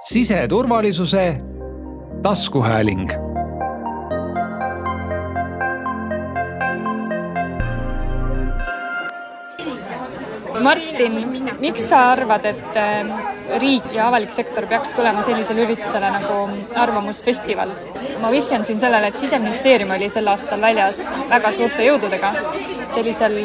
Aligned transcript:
siseturvalisuse 0.00 1.36
taskuhääling 2.22 3.10
Martin, 10.62 11.42
miks 11.60 11.88
sa 11.88 12.10
arvad, 12.10 12.44
et 12.44 12.76
äh, 12.76 13.06
riik 13.60 13.92
ja 13.92 14.08
avalik 14.08 14.32
sektor 14.32 14.66
peaks 14.68 14.90
tulema 14.96 15.22
sellisele 15.24 15.64
üritusele 15.64 16.10
nagu 16.16 16.40
Arvamusfestival? 16.76 17.72
ma 18.20 18.30
vihjan 18.30 18.64
siin 18.64 18.80
sellele, 18.80 19.08
et 19.08 19.18
Siseministeerium 19.18 19.94
oli 19.96 20.10
sel 20.12 20.28
aastal 20.28 20.60
väljas 20.60 21.00
väga 21.28 21.52
suurte 21.56 21.86
jõududega 21.86 22.34
sellisel 22.94 23.36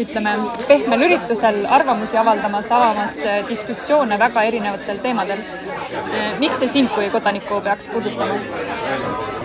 ütleme, 0.00 0.34
pehmel 0.68 1.06
üritusel 1.08 1.62
arvamusi 1.78 2.18
avaldamas, 2.20 2.70
avamas 2.72 3.18
äh, 3.24 3.40
diskussioone 3.48 4.18
väga 4.20 4.44
erinevatel 4.50 5.00
teemadel. 5.04 5.42
Äh, 5.96 6.36
miks 6.42 6.62
see 6.62 6.70
sind 6.78 6.92
kui 6.94 7.10
kodanikku 7.14 7.60
peaks 7.64 7.90
puudutama? 7.92 8.38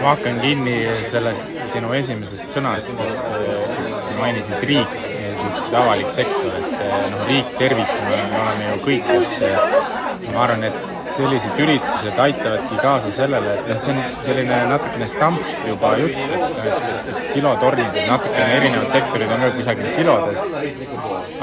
ma 0.01 0.15
hakkan 0.15 0.39
kinni 0.41 0.79
sellest 1.05 1.49
sinu 1.69 1.91
esimesest 1.93 2.55
sõnast, 2.55 2.89
sa 2.89 4.15
mainisid 4.17 4.63
riik 4.65 4.95
niisugune 4.97 5.77
avalik 5.77 6.09
sektor, 6.15 6.55
et 6.57 7.11
noh, 7.13 7.21
riik 7.29 7.51
tervikuna, 7.59 8.17
me 8.31 8.39
oleme 8.41 8.71
ju 8.71 8.79
kõik, 8.87 9.11
et 9.13 10.25
ma 10.33 10.43
arvan, 10.47 10.65
et 10.67 10.90
sellised 11.15 11.59
üritused 11.61 12.19
aitavadki 12.25 12.79
kaasa 12.81 13.11
sellele, 13.15 13.55
et 13.57 13.69
noh, 13.71 13.79
see 13.81 13.93
on 13.93 14.01
selline 14.25 14.59
natukene 14.71 15.07
stamp 15.11 15.51
juba 15.67 15.93
jutt, 15.99 16.19
et, 16.37 16.59
et, 16.71 17.11
et 17.11 17.29
silotornid, 17.33 17.91
et 17.95 18.09
natukene 18.11 18.57
erinevad 18.57 18.95
sektorid 18.95 19.33
on 19.35 19.45
ka 19.45 19.51
kusagil 19.57 19.89
silodes, 19.95 20.41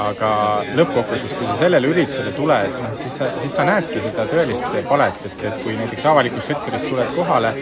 aga 0.09 0.31
lõppkokkuvõttes, 0.79 1.35
kui 1.37 1.49
sa 1.49 1.57
sellele 1.63 1.91
üritusele 1.93 2.33
tuled, 2.37 2.75
noh, 2.79 2.95
siis 2.99 3.19
sa, 3.21 3.31
siis 3.41 3.55
sa 3.59 3.67
näedki 3.67 4.03
seda 4.05 4.25
tõelist 4.31 4.79
palet, 4.89 5.23
et, 5.29 5.45
et 5.51 5.63
kui 5.63 5.77
näiteks 5.79 6.07
avalikus 6.11 6.49
sektoris 6.49 6.85
tuled 6.87 7.15
kohale, 7.17 7.53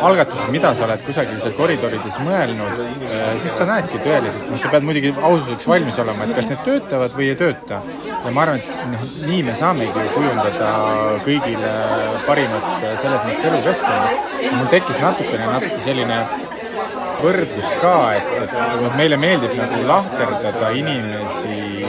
algatused, 0.00 0.50
mida 0.54 0.72
sa 0.76 0.86
oled 0.86 1.04
kusagil 1.04 1.40
seal 1.42 1.54
koridorides 1.58 2.18
mõelnud, 2.24 2.82
eh, 3.08 3.32
siis 3.42 3.56
sa 3.60 3.66
näedki 3.68 4.00
tõeliselt, 4.04 4.46
noh, 4.52 4.60
sa 4.60 4.72
pead 4.72 4.86
muidugi 4.86 5.12
aususeks 5.16 5.68
valmis 5.70 6.00
olema, 6.02 6.26
et 6.26 6.36
kas 6.38 6.50
need 6.50 6.62
töötavad 6.66 7.16
või 7.16 7.30
ei 7.32 7.38
tööta. 7.40 7.80
ja 8.24 8.32
ma 8.34 8.44
arvan, 8.46 8.60
et 8.60 8.86
noh, 8.92 9.04
nii 9.26 9.42
me 9.46 9.54
saamegi 9.56 10.06
kujundada 10.14 10.70
kõigile 11.24 11.72
parimat 12.26 12.70
selles 13.02 13.26
mõttes 13.26 13.44
elukeskkonda. 13.50 14.14
mul 14.56 14.70
tekkis 14.74 15.02
natukene, 15.02 15.46
natuke 15.46 15.80
selline 15.84 16.22
võrdlus 17.20 17.72
ka, 17.80 17.94
et, 18.16 18.30
et 18.44 18.52
noh, 18.80 18.94
meile 18.98 19.18
meeldib 19.20 19.52
nagu 19.58 19.80
lahterdada 19.88 20.70
inimesi, 20.76 21.84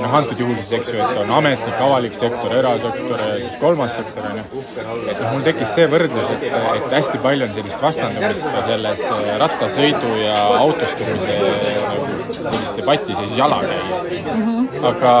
noh, 0.00 0.14
antud 0.20 0.40
juhul 0.40 0.56
siis, 0.60 0.72
eks 0.78 0.92
ju, 0.94 1.00
et 1.04 1.20
on 1.22 1.32
ametnik, 1.40 1.76
avalik 1.76 2.16
sektor, 2.16 2.54
erasektor 2.60 3.20
ja 3.20 3.34
siis 3.42 3.58
kolmas 3.60 3.98
sektor, 4.00 4.28
on 4.30 4.40
ju. 4.40 4.64
et 4.80 5.20
noh, 5.20 5.28
mul 5.34 5.44
tekkis 5.46 5.74
see 5.76 5.88
võrdlus, 5.92 6.32
et, 6.36 6.46
et 6.50 6.96
hästi 6.96 7.22
palju 7.26 7.48
on 7.48 7.56
sellist 7.58 7.84
vastandumist 7.84 8.48
ka 8.48 8.64
selles 8.68 9.04
rattasõidu 9.44 10.14
ja 10.22 10.38
autostumise 10.60 11.38
nagu 11.84 12.20
sellises 12.40 12.76
debatis 12.78 13.16
ja 13.16 13.26
siis 13.26 13.36
jalakäija 13.38 13.82
mm. 13.82 14.46
-hmm. 14.46 14.86
aga 14.92 15.14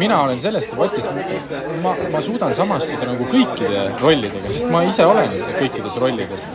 mina 0.00 0.20
olen 0.24 0.40
selles 0.40 0.66
debatis, 0.70 1.06
ma, 1.84 1.94
ma 2.12 2.22
suudan 2.24 2.54
samastuda 2.56 3.08
nagu 3.10 3.26
kõikide 3.30 3.86
rollidega, 4.00 4.52
sest 4.52 4.68
ma 4.72 4.82
ise 4.88 5.06
olen 5.06 5.34
kõikides 5.58 5.98
rollides. 6.02 6.46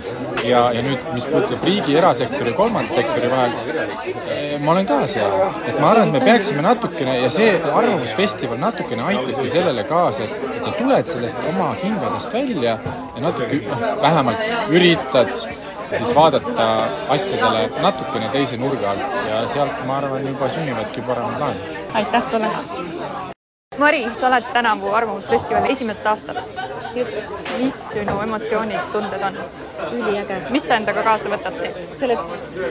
ja, 0.45 0.61
ja 0.75 0.81
nüüd, 0.85 1.05
mis 1.13 1.25
puudutab 1.29 1.63
riigi, 1.65 1.95
erasektori 1.97 2.53
kolmanda 2.57 2.93
sektori 2.93 3.29
vahel, 3.31 3.55
eh, 4.35 4.55
ma 4.61 4.75
olen 4.75 4.89
ka 4.89 4.99
seal. 5.11 5.35
et 5.65 5.79
ma 5.79 5.91
arvan, 5.91 6.09
et 6.09 6.19
me 6.19 6.23
peaksime 6.31 6.65
natukene 6.65 7.19
ja 7.21 7.29
see 7.33 7.51
Arvamusfestival 7.75 8.61
natukene 8.61 9.05
aitabki 9.11 9.49
sellele 9.49 9.85
kaasa, 9.89 10.25
et, 10.25 10.47
et 10.55 10.63
sa 10.63 10.73
tuled 10.79 11.13
sellest 11.13 11.45
oma 11.51 11.73
kingadest 11.81 12.33
välja 12.33 12.77
ja 13.15 13.27
natuke 13.27 13.61
noh, 13.69 13.85
vähemalt 14.01 14.73
üritad 14.73 15.33
siis 15.97 16.15
vaadata 16.15 16.89
asjadele 17.09 17.69
natukene 17.81 18.29
teise 18.33 18.57
nurga 18.57 18.91
alt 18.95 19.15
ja 19.29 19.45
sealt, 19.53 19.85
ma 19.87 20.01
arvan, 20.01 20.27
juba 20.27 20.49
sünnivadki 20.57 21.07
paremad 21.07 21.39
lahendused. 21.39 21.95
aitäh 22.01 22.29
sulle! 22.31 23.33
Mari, 23.77 24.07
sa 24.19 24.27
oled 24.27 24.43
tänavu 24.53 24.93
Arvamusfestivali 24.93 25.71
esimest 25.71 26.05
aastat. 26.05 26.37
just. 26.95 27.17
mis 27.57 27.89
sinu 27.89 28.21
emotsioonid, 28.21 28.79
tunded 28.91 29.23
on? 29.23 29.37
üliäge. 29.91 30.41
mis 30.49 30.67
sa 30.67 30.75
endaga 30.75 31.03
kaasa 31.03 31.29
võtad 31.29 31.59
siit? 31.59 31.97
selle 31.99 32.17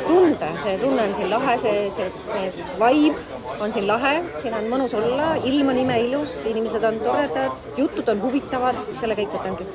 tunde, 0.06 0.48
see 0.62 0.78
tunne 0.78 1.08
on 1.08 1.14
siin 1.14 1.30
lahe, 1.30 1.58
see, 1.58 1.90
see, 1.90 2.12
see 2.32 2.68
vibe 2.80 3.33
on 3.60 3.72
siin 3.72 3.86
lahe, 3.88 4.14
siin 4.42 4.54
on 4.58 4.70
mõnus 4.72 4.94
olla, 4.98 5.34
ilm 5.50 5.72
on 5.74 5.82
imeilus, 5.84 6.40
inimesed 6.50 6.84
on 6.90 7.00
toredad, 7.04 7.68
jutud 7.76 8.08
on 8.14 8.24
huvitavad, 8.24 8.80
selle 9.00 9.18
kõik 9.18 9.38
võtangi 9.38 9.68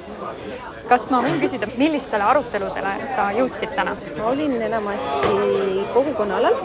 kas 0.89 1.05
ma 1.13 1.19
võin 1.21 1.37
küsida, 1.41 1.67
millistele 1.77 2.25
aruteludele 2.25 2.91
sa 3.13 3.27
jõudsid 3.35 3.73
täna? 3.77 3.93
ma 4.17 4.29
olin 4.31 4.55
enamasti 4.65 5.83
kogukonna 5.93 6.39
alal 6.39 6.55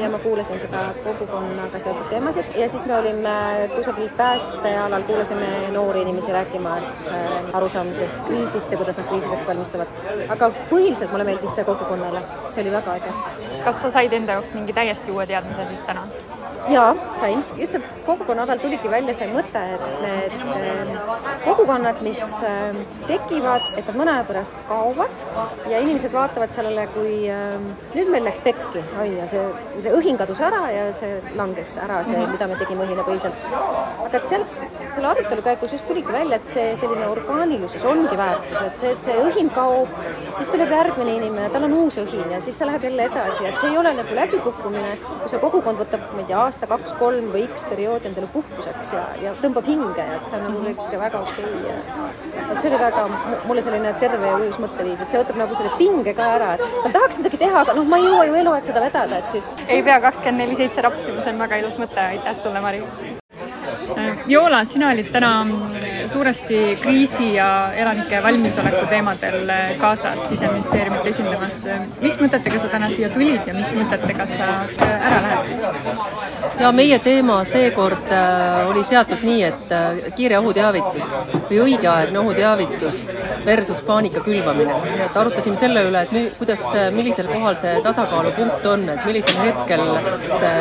ja 0.00 0.10
ma 0.12 0.20
kuulasin 0.20 0.60
seda 0.60 0.82
kogukonnaga 1.04 1.80
seotud 1.80 2.10
teemasid 2.12 2.56
ja 2.60 2.68
siis 2.72 2.84
me 2.90 2.96
olime 2.98 3.34
kusagil 3.74 4.10
päästealal, 4.20 5.06
kuulasime 5.08 5.50
noori 5.76 6.04
inimesi 6.04 6.32
rääkimas 6.36 6.90
äh, 7.08 7.54
arusaamisest 7.56 8.20
kriisist 8.28 8.72
ja 8.72 8.80
kuidas 8.80 9.00
nad 9.00 9.08
kriisideks 9.08 9.48
valmistuvad. 9.48 9.94
aga 10.28 10.52
põhiliselt 10.72 11.12
mulle 11.14 11.28
meeldis 11.32 11.56
see 11.56 11.68
kogukonnale, 11.68 12.24
see 12.50 12.64
oli 12.64 12.74
väga 12.76 12.98
äge. 13.00 13.14
kas 13.64 13.80
sa 13.80 13.94
said 13.96 14.12
enda 14.12 14.36
jaoks 14.36 14.52
mingi 14.56 14.76
täiesti 14.76 15.16
uue 15.16 15.26
teadmise 15.30 15.70
siit 15.72 15.86
täna? 15.88 16.04
Jaa, 16.68 16.94
sain. 17.20 17.44
just 17.58 17.72
see 17.72 17.82
kogukonna 18.06 18.42
alal 18.42 18.58
tuligi 18.60 18.90
välja 18.90 19.14
see 19.16 19.28
mõte, 19.32 19.62
et 19.74 19.84
need 20.02 20.34
ähm, 20.56 20.92
kogukonnad, 21.44 22.02
mis 22.04 22.20
ähm, 22.46 22.80
tekivad, 23.08 23.66
et 23.78 23.88
nad 23.88 23.98
mõne 24.00 24.14
aja 24.16 24.26
pärast 24.28 24.58
kaovad 24.68 25.24
ja 25.70 25.80
inimesed 25.80 26.12
vaatavad 26.14 26.52
sellele, 26.54 26.86
kui 26.94 27.14
ähm, 27.32 27.70
nüüd 27.94 28.12
meil 28.12 28.26
läks 28.28 28.42
pekki, 28.44 28.84
on 29.00 29.08
ju, 29.08 29.28
see, 29.32 29.46
see 29.80 29.94
õhin 29.96 30.20
kadus 30.20 30.42
ära 30.44 30.62
ja 30.74 30.88
see 30.96 31.20
langes 31.38 31.76
ära, 31.82 32.02
see, 32.06 32.20
mida 32.34 32.50
me 32.50 32.58
tegime 32.60 32.86
õhinapõhiselt. 32.88 33.48
aga 34.06 34.12
et 34.20 34.28
sealt, 34.30 34.79
selle 34.94 35.10
arutelu 35.10 35.44
käigus 35.44 35.74
just 35.76 35.86
tuligi 35.88 36.12
välja, 36.12 36.38
et 36.40 36.52
see 36.52 36.74
selline 36.80 37.08
orgaanilisus 37.10 37.84
ongi 37.88 38.16
väärtus, 38.18 38.60
et 38.64 38.80
see, 38.80 38.92
et 38.94 39.04
see 39.06 39.16
õhin 39.24 39.50
kaob, 39.54 39.92
siis 40.36 40.50
tuleb 40.52 40.72
järgmine 40.74 41.16
inimene, 41.18 41.48
tal 41.54 41.66
on 41.68 41.76
uus 41.84 41.98
õhin 42.02 42.34
ja 42.34 42.40
siis 42.44 42.58
see 42.60 42.68
läheb 42.68 42.86
jälle 42.88 43.08
edasi, 43.10 43.46
et 43.48 43.58
see 43.60 43.72
ei 43.72 43.78
ole 43.80 43.94
nagu 43.96 44.16
läbikukkumine, 44.20 44.96
kui 45.06 45.32
see 45.32 45.42
kogukond 45.42 45.82
võtab, 45.84 46.06
ma 46.14 46.24
ei 46.24 46.28
tea, 46.30 46.40
aasta, 46.44 46.68
kaks, 46.70 46.94
kolm 47.00 47.30
või 47.34 47.46
X 47.48 47.66
perioodi 47.70 48.10
endale 48.10 48.30
puhkuseks 48.34 48.94
ja, 48.96 49.06
ja 49.24 49.34
tõmbab 49.42 49.68
hinge 49.70 50.06
et 50.16 50.26
see 50.28 50.38
on 50.38 50.46
nagu 50.48 50.64
kõik 50.66 50.98
väga 51.04 51.22
okei 51.26 51.46
okay. 51.46 51.70
ja 51.70 52.46
et 52.50 52.60
see 52.62 52.70
oli 52.70 52.80
väga, 52.82 53.04
mulle 53.48 53.64
selline 53.64 53.92
terve 54.02 54.30
ja 54.32 54.38
uus 54.40 54.58
mõtteviis, 54.62 55.02
et 55.02 55.12
see 55.12 55.22
võtab 55.22 55.40
nagu 55.40 55.58
selle 55.58 55.72
pinge 55.80 56.14
ka 56.18 56.28
ära, 56.36 56.52
et 56.56 56.84
ma 56.84 56.92
tahaks 56.96 57.20
midagi 57.22 57.42
teha, 57.44 57.64
aga 57.64 57.76
noh, 57.78 57.88
ma 57.90 58.00
ei 58.00 58.08
jõua 58.08 58.26
ju 58.28 58.38
eluaeg 58.42 58.68
seda 58.70 58.84
vedada, 58.84 59.22
et 59.22 59.34
siis 59.34 59.54
ei 59.68 59.84
pea 59.86 60.00
kakskümmend 60.02 60.44
neli 60.44 60.58
seitse 60.58 60.86
rapsima, 60.86 61.22
see 61.24 61.34
on 61.34 61.42
väga 61.46 61.62
ilus 61.62 61.80
mõte, 61.80 62.06
aitäh 62.10 62.38
sulle, 62.42 62.62
Mari! 62.64 63.09
Viola, 64.30 64.60
sina 64.64 64.92
olid 64.94 65.08
täna 65.10 65.30
suuresti 66.06 66.76
kriisi 66.82 67.32
ja 67.34 67.72
elanike 67.74 68.20
valmisoleku 68.22 68.84
teemadel 68.86 69.50
kaasas 69.80 70.28
Siseministeeriumit 70.28 71.08
esindamas. 71.10 71.64
mis 72.00 72.18
mõtetega 72.20 72.60
sa 72.62 72.70
täna 72.70 72.92
siia 72.94 73.10
tulid 73.10 73.50
ja 73.50 73.54
mis 73.58 73.72
mõtetega 73.74 74.28
sa 74.30 74.52
ära 74.86 75.18
lähed? 75.26 76.39
Ja 76.60 76.70
meie 76.76 76.98
teema 77.00 77.40
seekord 77.48 78.10
äh, 78.12 78.68
oli 78.68 78.82
seatud 78.84 79.22
nii, 79.24 79.42
et 79.48 79.72
äh, 79.72 80.00
kiire 80.16 80.38
ohuteavitus 80.40 81.14
või 81.48 81.60
õigeaegne 81.64 82.20
ohuteavitus 82.20 83.06
versus 83.46 83.80
paanika 83.86 84.20
külvamine. 84.24 84.74
et 85.06 85.16
arutasime 85.16 85.56
selle 85.56 85.84
üle, 85.88 86.02
et 86.04 86.12
mi-, 86.12 86.26
kuidas, 86.38 86.64
millisel 86.94 87.30
kohal 87.30 87.56
see 87.60 87.80
tasakaalupunkt 87.84 88.66
on, 88.68 88.84
et 88.92 89.06
millisel 89.08 89.40
hetkel 89.40 89.84
see 90.26 90.52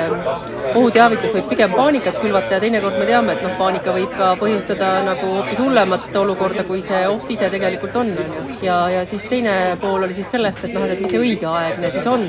ohuteavitus 0.75 1.35
võib 1.35 1.49
pigem 1.51 1.75
paanikat 1.75 2.21
külvata 2.23 2.55
ja 2.57 2.61
teinekord 2.63 2.99
me 2.99 3.09
teame, 3.09 3.35
et 3.35 3.43
noh, 3.43 3.57
paanika 3.59 3.95
võib 3.95 4.15
ka 4.15 4.31
põhjustada 4.39 4.93
nagu 5.07 5.33
hoopis 5.35 5.59
hullemat 5.59 6.15
olukorda, 6.23 6.63
kui 6.69 6.83
see 6.85 7.03
oht 7.09 7.27
ise 7.35 7.51
tegelikult 7.51 7.99
on, 7.99 8.13
ja, 8.63 8.79
ja 8.95 9.03
siis 9.09 9.27
teine 9.29 9.75
pool 9.81 10.07
oli 10.07 10.15
siis 10.15 10.31
sellest, 10.31 10.63
et 10.63 10.75
noh, 10.77 10.87
et 10.87 11.03
mis 11.03 11.11
see 11.11 11.23
õigeaegne 11.25 11.91
siis 11.91 12.07
on, 12.07 12.25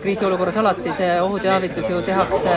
kriisiolukorras 0.00 0.60
alati 0.62 0.96
see 0.96 1.12
ohuteavitus 1.20 1.92
ju 1.92 2.00
tehakse 2.06 2.56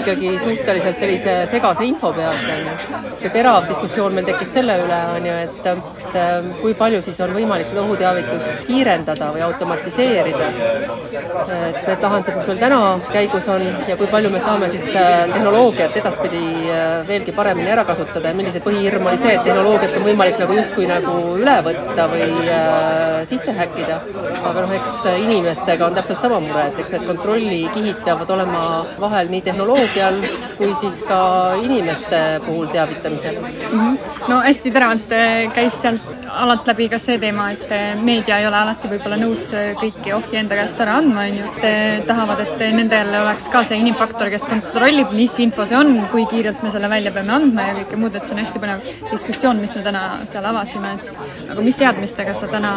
ikkagi 0.00 0.34
suhteliselt 0.42 0.98
sellise 0.98 1.36
segase 1.50 1.84
info 1.88 2.12
pealt, 2.16 2.48
on 2.54 2.66
ju. 2.68 3.02
ja 3.24 3.30
terav 3.34 3.68
diskussioon 3.68 4.14
meil 4.14 4.26
tekkis 4.28 4.54
selle 4.58 4.76
üle, 4.84 5.00
on 5.16 5.28
ju, 5.28 5.36
et, 5.46 5.68
et 6.14 6.50
kui 6.60 6.74
palju 6.78 7.00
siis 7.04 7.20
on 7.24 7.34
võimalik 7.34 7.68
seda 7.70 7.82
ohuteavitust 7.82 8.66
kiirendada 8.68 9.30
või 9.34 9.44
automatiseerida. 9.48 10.50
et 11.44 11.80
need 11.88 12.04
lahendused, 12.04 12.36
mis 12.38 12.48
meil 12.50 12.60
täna 12.60 12.80
käigus 13.12 13.48
on 13.52 13.64
ja 13.88 13.96
kui 14.00 14.08
palju 14.10 14.30
me 14.32 14.40
saame 14.42 14.68
siis 14.72 14.86
äh, 14.96 15.24
tehnoloogiat 15.32 15.96
edaspidi 16.00 16.42
äh, 16.70 16.94
veelgi 17.08 17.34
paremini 17.36 17.72
ära 17.74 17.84
kasutada 17.88 18.30
ja 18.30 18.38
milliseid 18.38 18.64
põhihirme 18.64 19.12
oli 19.12 19.20
see, 19.20 19.34
et 19.34 19.44
tehnoloogiat 19.46 19.98
on 19.98 20.06
võimalik 20.08 20.38
nagu 20.40 20.58
justkui 20.58 20.88
nagu 20.90 21.16
üle 21.40 21.56
võtta 21.66 22.06
või 22.12 22.28
äh, 22.48 23.24
sisse 23.28 23.54
häkkida. 23.56 24.00
aga 24.44 24.64
noh, 24.64 24.72
eks 24.78 24.96
inimestega 25.10 25.86
on 25.86 25.98
täpselt 25.98 26.20
sama 26.20 26.40
mure, 26.44 26.68
et 26.70 26.80
eks 26.82 26.94
need 26.94 27.06
kontrollikihid 27.08 28.02
peavad 28.06 28.30
olema 28.36 28.64
vahel 29.00 29.30
nii 29.32 29.42
tehnoloogial 29.64 30.14
kui 30.58 30.72
siis 30.80 31.00
ka 31.08 31.20
inimeste 31.62 32.20
puhul 32.46 32.66
teavitamisel 32.72 33.38
mm. 33.40 33.80
-hmm. 33.80 34.28
no 34.28 34.40
hästi 34.46 34.70
teravalt 34.70 35.12
äh, 35.12 35.52
käis 35.54 35.80
sealt 35.82 36.02
alalt 36.28 36.66
läbi 36.66 36.88
ka 36.88 36.98
see 36.98 37.18
teema, 37.18 37.50
et 37.50 37.72
äh, 37.72 38.02
meedia 38.02 38.38
ei 38.38 38.46
ole 38.46 38.56
alati 38.56 38.88
võib-olla 38.90 39.18
nõus 39.20 39.44
äh, 39.54 39.74
kõiki 39.80 40.14
ohje 40.16 40.40
enda 40.40 40.58
käest 40.58 40.80
ära 40.80 40.96
andma, 41.00 41.26
on 41.28 41.38
ju, 41.38 41.50
et 41.62 42.06
tahavad, 42.06 42.40
et 42.40 42.64
nendel 42.74 43.14
oleks 43.20 43.48
ka 43.52 43.64
see 43.64 43.78
inimfaktor, 43.82 44.30
kes 44.30 44.46
kontrollib, 44.50 45.12
mis 45.12 45.38
info 45.44 45.66
see 45.66 45.78
on, 45.78 45.94
kui 46.12 46.26
kiirelt 46.30 46.62
me 46.62 46.70
selle 46.74 46.90
välja 46.90 47.12
peame 47.14 47.36
andma 47.38 47.68
ja 47.68 47.76
kõike 47.80 48.00
muud, 48.00 48.16
et 48.16 48.26
see 48.26 48.36
on 48.36 48.42
hästi 48.42 48.62
põnev 48.64 48.88
diskussioon, 49.12 49.62
mis 49.62 49.74
me 49.76 49.84
täna 49.86 50.04
seal 50.30 50.50
avasime, 50.50 50.94
et 50.98 51.50
aga 51.50 51.66
mis 51.68 51.78
teadmistega 51.78 52.34
sa 52.34 52.50
täna 52.50 52.72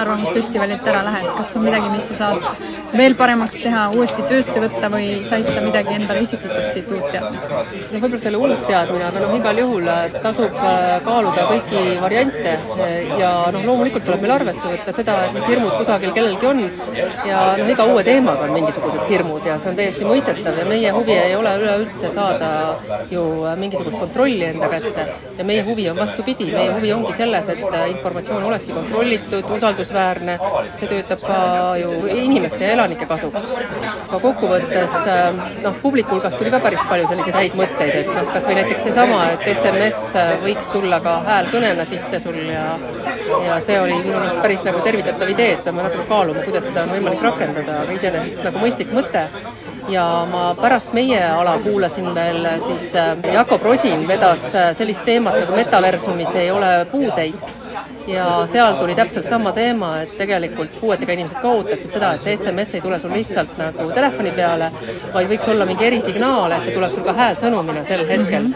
Arvamusfestivalilt 0.00 0.86
ära 0.92 1.02
lähed, 1.08 1.30
kas 1.38 1.56
on 1.56 1.66
midagi, 1.66 1.90
mis 1.94 2.06
sa 2.10 2.20
saad 2.22 2.96
veel 2.96 3.14
paremaks 3.18 3.58
teha, 3.60 3.88
uuesti 3.96 4.26
töösse 4.30 4.62
võtta 4.62 4.90
või 4.92 5.20
said 5.28 5.50
sa 5.50 5.62
midagi 5.64 5.96
endale 5.96 6.26
isiklikult 6.26 6.72
siit 6.74 6.90
uut 6.94 7.10
teadmist? 7.10 7.19
No 7.20 8.00
võib-olla 8.00 8.20
see 8.20 8.30
oli 8.30 8.40
uus 8.40 8.64
teadmine, 8.68 9.04
aga 9.08 9.22
noh, 9.22 9.34
igal 9.36 9.60
juhul 9.62 9.88
äh, 9.90 10.16
tasub 10.24 10.56
äh, 10.60 10.96
kaaluda 11.04 11.46
kõiki 11.50 11.82
variante 12.02 12.54
äh, 12.56 13.10
ja 13.20 13.30
noh, 13.54 13.64
loomulikult 13.68 14.06
tuleb 14.06 14.24
meil 14.24 14.34
arvesse 14.36 14.72
võtta 14.72 14.94
seda, 14.94 15.16
et 15.26 15.36
mis 15.36 15.48
hirmud 15.50 15.74
kusagil 15.78 16.14
kellelgi 16.16 16.48
on. 16.50 16.62
Ja 17.28 17.42
noh, 17.58 17.70
iga 17.74 17.86
uue 17.90 18.04
teemaga 18.06 18.46
on 18.46 18.54
mingisugused 18.56 19.04
hirmud 19.10 19.46
ja 19.46 19.58
see 19.60 19.72
on 19.72 19.78
täiesti 19.78 20.08
mõistetav 20.08 20.60
ja 20.60 20.66
meie 20.68 20.94
huvi 20.96 21.16
ei 21.16 21.36
ole 21.38 21.54
üleüldse 21.60 22.12
saada 22.14 22.50
ju 23.12 23.24
mingisugust 23.60 23.98
kontrolli 23.98 24.48
enda 24.50 24.70
kätte. 24.72 25.06
Ja 25.38 25.46
meie 25.46 25.64
huvi 25.66 25.88
on 25.90 26.00
vastupidi, 26.00 26.50
meie 26.54 26.72
huvi 26.76 26.92
ongi 26.94 27.14
selles, 27.18 27.48
et 27.52 27.78
informatsioon 27.94 28.46
olekski 28.50 28.76
kontrollitud, 28.76 29.50
usaldusväärne, 29.56 30.38
see 30.80 30.90
töötab 30.90 31.24
ka 31.26 31.40
ju 31.80 31.94
inimeste 32.14 32.64
ja 32.64 32.74
elanike 32.76 33.08
kasuks. 33.10 33.50
aga 34.10 34.18
kokkuvõttes 34.20 34.96
noh, 35.64 35.76
publiku 35.82 36.16
hulgast 36.16 36.38
tuli 36.40 36.52
ka 36.52 36.60
päris 36.62 36.82
palju 36.88 37.09
selliseid 37.10 37.36
häid 37.36 37.56
mõtteid, 37.58 37.94
et 38.02 38.10
noh, 38.10 38.28
kas 38.32 38.46
või 38.48 38.58
näiteks 38.60 38.86
seesama, 38.88 39.20
et 39.34 39.46
SMS 39.54 40.02
võiks 40.44 40.72
tulla 40.74 41.00
ka 41.04 41.16
häälkõnena 41.26 41.86
sisse 41.88 42.22
sul 42.22 42.38
ja 42.48 42.66
ja 43.46 43.60
see 43.62 43.78
oli 43.80 43.96
minu 44.02 44.16
meelest 44.16 44.42
päris 44.42 44.64
nagu 44.66 44.82
tervitatav 44.84 45.32
idee, 45.32 45.54
et 45.56 45.64
peame 45.64 45.84
natuke 45.84 46.06
kaaluma, 46.08 46.44
kuidas 46.46 46.66
seda 46.68 46.84
on 46.86 46.94
võimalik 46.94 47.22
rakendada, 47.24 47.80
aga 47.84 47.96
iseenesest 47.96 48.44
nagu 48.48 48.62
mõistlik 48.64 48.92
mõte. 48.96 49.24
ja 49.90 50.04
ma 50.30 50.42
pärast 50.54 50.92
meie 50.94 51.22
ala 51.24 51.56
kuulasin 51.64 52.14
veel 52.14 52.46
siis 52.66 52.92
äh, 52.94 53.16
Jakob 53.34 53.62
Rosin 53.62 54.06
vedas 54.08 54.44
äh, 54.54 54.70
sellist 54.76 55.04
teemat 55.04 55.40
nagu 55.40 55.56
metaversumis 55.56 56.34
ei 56.38 56.50
ole 56.50 56.70
puudeid 56.92 57.59
ja 58.06 58.46
seal 58.46 58.74
tuli 58.74 58.94
täpselt 58.94 59.28
sama 59.28 59.52
teema, 59.52 59.90
et 60.02 60.16
tegelikult 60.18 60.72
puuetega 60.80 61.12
inimesed 61.12 61.40
ka 61.42 61.52
ootaksid 61.58 61.92
seda, 61.94 62.12
et 62.14 62.24
see 62.24 62.36
SMS 62.36 62.76
ei 62.76 62.84
tule 62.84 62.98
sul 62.98 63.12
lihtsalt 63.14 63.56
nagu 63.60 63.88
telefoni 63.94 64.32
peale, 64.36 64.70
vaid 65.14 65.30
võiks 65.32 65.48
olla 65.52 65.66
mingi 65.68 65.86
erisignaal, 65.88 66.56
et 66.56 66.68
see 66.68 66.76
tuleb 66.76 66.94
sul 66.94 67.06
ka 67.06 67.16
häälsõnumina 67.20 67.84
sel 67.88 68.06
hetkel. 68.08 68.52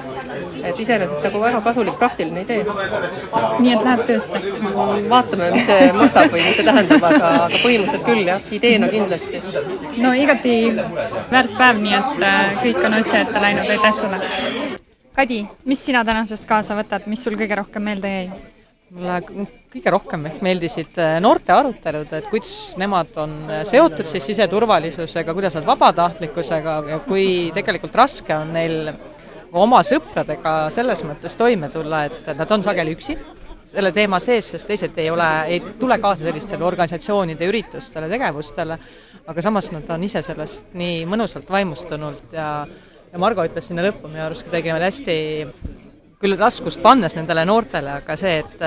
et 0.65 0.79
iseenesest 0.81 1.21
nagu 1.27 1.41
väga 1.41 1.59
kasulik 1.61 1.99
praktiline 2.01 2.41
idee. 2.41 2.65
nii 3.59 3.73
et 3.73 3.85
läheb 3.85 4.05
töösse? 4.07 4.41
vaatame, 5.11 5.51
mis 5.51 5.67
see 5.67 5.93
maksab 5.93 6.33
või 6.33 6.47
mis 6.47 6.57
see 6.57 6.65
tähendab, 6.71 7.05
aga, 7.11 7.29
aga 7.49 7.61
põhimõtteliselt 7.65 8.07
küll 8.07 8.25
jah, 8.29 8.41
ideena 8.51 8.89
kindlasti. 8.89 9.43
no 10.03 10.15
igati 10.15 10.57
väärt 11.31 11.59
päev, 11.59 11.85
nii 11.85 11.95
et 12.01 12.27
äh, 12.31 12.57
kõik 12.63 12.89
on 12.89 12.99
asja 13.03 13.21
ette 13.27 13.45
läinud, 13.47 13.71
aitäh 13.77 14.01
sulle! 14.01 14.23
Kadi, 15.15 15.45
mis 15.65 15.85
sina 15.87 16.03
tänasest 16.05 16.49
kaasa 16.49 16.75
võtad, 16.75 17.07
mis 17.07 17.23
sul 17.23 17.37
kõige 17.39 17.61
rohkem 17.61 17.85
meelde 17.87 18.17
jäi? 18.17 18.54
Mulle 18.95 19.19
kõige 19.73 19.93
rohkem 19.93 20.27
ehk 20.31 20.43
meeldisid 20.45 20.99
äh, 21.03 21.17
noorte 21.23 21.55
arutelud, 21.55 22.13
et 22.15 22.29
kuidas 22.31 22.53
nemad 22.81 23.11
on 23.21 23.35
äh, 23.51 23.65
seotud 23.69 24.07
siis 24.09 24.27
siseturvalisusega, 24.31 25.35
kuidas 25.35 25.59
nad 25.59 25.67
vabatahtlikkusega 25.67 26.77
ja 26.93 27.01
kui 27.05 27.27
tegelikult 27.57 27.97
raske 27.99 28.37
on 28.37 28.53
neil 28.55 28.93
oma 29.55 29.83
sõpradega 29.87 30.55
selles 30.75 31.03
mõttes 31.07 31.37
toime 31.39 31.71
tulla, 31.73 32.05
et 32.09 32.31
nad 32.39 32.55
on 32.55 32.65
sageli 32.67 32.95
üksi 32.95 33.19
selle 33.75 33.91
teema 33.97 34.21
sees, 34.23 34.53
sest 34.55 34.69
teised 34.69 34.99
ei 35.01 35.11
ole, 35.11 35.29
ei 35.51 35.61
tule 35.81 35.97
kaasa 35.99 36.27
sellistele 36.27 36.67
organisatsioonide 36.67 37.47
üritustele, 37.49 38.11
tegevustele, 38.13 38.79
aga 39.27 39.43
samas 39.43 39.71
nad 39.73 39.89
on 39.91 40.05
ise 40.07 40.23
sellest 40.23 40.75
nii 40.79 41.03
mõnusalt 41.11 41.51
vaimustunult 41.51 42.35
ja 42.37 42.49
ja 43.15 43.19
Margo 43.23 43.45
ütles 43.47 43.69
sinna 43.71 43.85
lõppu 43.87 44.11
minu 44.11 44.25
arust 44.27 44.43
kuidagi 44.43 44.73
hästi 44.75 45.15
küll 46.21 46.37
raskust 46.39 46.83
pannes 46.83 47.17
nendele 47.17 47.45
noortele, 47.45 47.99
aga 48.01 48.17
see, 48.17 48.39
et 48.39 48.63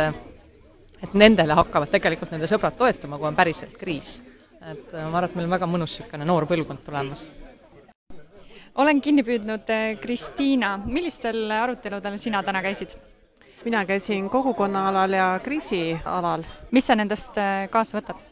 et 1.03 1.13
nendele 1.13 1.55
hakkavad 1.57 1.91
tegelikult 1.93 2.31
nende 2.33 2.49
sõbrad 2.49 2.77
toetuma, 2.77 3.19
kui 3.19 3.29
on 3.29 3.37
päriselt 3.37 3.75
kriis. 3.77 4.21
et 4.67 4.93
äh, 4.93 5.03
ma 5.11 5.19
arvan, 5.19 5.29
et 5.29 5.35
meil 5.35 5.45
on 5.47 5.53
väga 5.53 5.67
mõnus 5.69 5.93
niisugune 5.99 6.25
noor 6.25 6.47
põlvkond 6.49 6.81
tulemas. 6.85 7.31
olen 8.75 9.01
kinni 9.01 9.23
püüdnud 9.23 9.69
äh, 9.69 9.99
Kristiina, 10.01 10.77
millistel 10.85 11.51
aruteludel 11.51 12.17
sina 12.17 12.43
täna 12.43 12.61
käisid? 12.61 12.97
mina 13.65 13.85
käisin 13.85 14.29
kogukonna 14.29 14.87
alal 14.89 15.13
ja 15.13 15.39
kriisialal. 15.43 16.43
mis 16.71 16.87
sa 16.87 16.95
nendest 16.95 17.37
äh, 17.37 17.69
kaasa 17.69 17.99
võtad? 17.99 18.26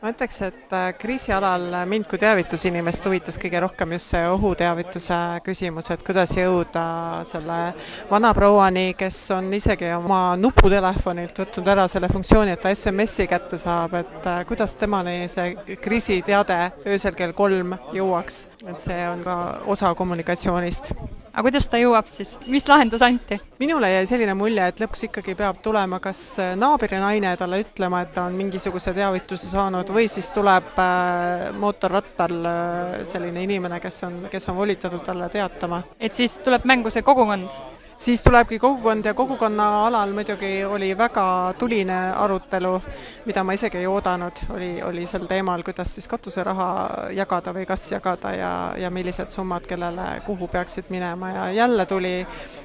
Ma 0.00 0.10
ütleks, 0.14 0.38
et 0.46 0.72
äh, 0.72 0.86
kriisi 0.96 1.32
alal 1.34 1.66
mind 1.88 2.06
kui 2.08 2.20
teavitusinimest 2.20 3.04
huvitas 3.04 3.36
kõige 3.40 3.60
rohkem 3.60 3.92
just 3.96 4.14
see 4.14 4.22
ohuteavituse 4.32 5.18
küsimus, 5.44 5.90
et 5.92 6.04
kuidas 6.06 6.32
jõuda 6.38 6.84
selle 7.28 7.58
vanaprouani, 8.10 8.94
kes 8.98 9.18
on 9.36 9.52
isegi 9.56 9.90
oma 9.96 10.22
nuputelefonilt 10.40 11.42
võtnud 11.42 11.68
ära 11.74 11.86
selle 11.92 12.08
funktsiooni, 12.12 12.56
et 12.56 12.64
ta 12.64 12.72
SMS-i 12.72 13.28
kätte 13.30 13.60
saab, 13.60 13.98
et 14.00 14.30
äh, 14.30 14.40
kuidas 14.48 14.76
temani 14.80 15.28
see 15.28 15.76
kriisiteade 15.84 16.62
öösel 16.86 17.18
kell 17.18 17.36
kolm 17.36 17.76
jõuaks, 17.96 18.46
et 18.66 18.82
see 18.82 19.00
on 19.08 19.24
ka 19.24 19.36
osa 19.72 19.94
kommunikatsioonist 19.94 20.92
aga 21.30 21.46
kuidas 21.46 21.68
ta 21.70 21.78
jõuab 21.80 22.08
siis, 22.10 22.34
mis 22.50 22.66
lahendus 22.68 23.02
anti? 23.06 23.38
minule 23.62 23.90
jäi 23.92 24.06
selline 24.08 24.34
mulje, 24.38 24.66
et 24.66 24.82
lõpuks 24.82 25.06
ikkagi 25.08 25.36
peab 25.38 25.60
tulema 25.64 26.00
kas 26.02 26.20
naabrinaine 26.58 27.32
talle 27.40 27.62
ütlema, 27.62 28.02
et 28.04 28.14
ta 28.14 28.26
on 28.28 28.36
mingisuguse 28.38 28.94
teavituse 28.96 29.50
saanud 29.50 29.92
või 29.94 30.08
siis 30.10 30.30
tuleb 30.34 30.72
äh, 30.82 31.48
mootorrattal 31.60 32.38
äh, 32.50 32.96
selline 33.08 33.44
inimene, 33.46 33.80
kes 33.82 34.02
on, 34.08 34.22
kes 34.32 34.50
on 34.50 34.58
volitatud 34.58 35.04
talle 35.06 35.30
teatama. 35.32 35.82
et 36.00 36.18
siis 36.18 36.40
tuleb 36.44 36.66
mängu 36.68 36.90
see 36.92 37.06
kogukond? 37.06 37.79
Siis 38.00 38.22
tulebki 38.22 38.58
kogukond 38.58 39.04
ja 39.04 39.14
kogukonna 39.14 39.86
alal 39.86 40.12
muidugi 40.12 40.64
oli 40.64 40.98
väga 40.98 41.54
tuline 41.58 41.98
arutelu, 42.16 42.72
mida 43.26 43.44
ma 43.44 43.52
isegi 43.52 43.78
ei 43.78 43.86
oodanud, 43.86 44.40
oli, 44.54 44.70
oli 44.82 45.06
sel 45.06 45.26
teemal, 45.28 45.62
kuidas 45.62 45.94
siis 45.94 46.08
katuseraha 46.08 46.68
jagada 47.16 47.52
või 47.52 47.66
kas 47.68 47.84
jagada 47.92 48.32
ja, 48.34 48.52
ja 48.80 48.90
millised 48.90 49.30
summad 49.34 49.68
kellele, 49.68 50.06
kuhu 50.26 50.48
peaksid 50.48 50.88
minema. 50.88 51.30
Ja 51.30 51.50
jälle 51.52 51.86
tuli 51.86 52.14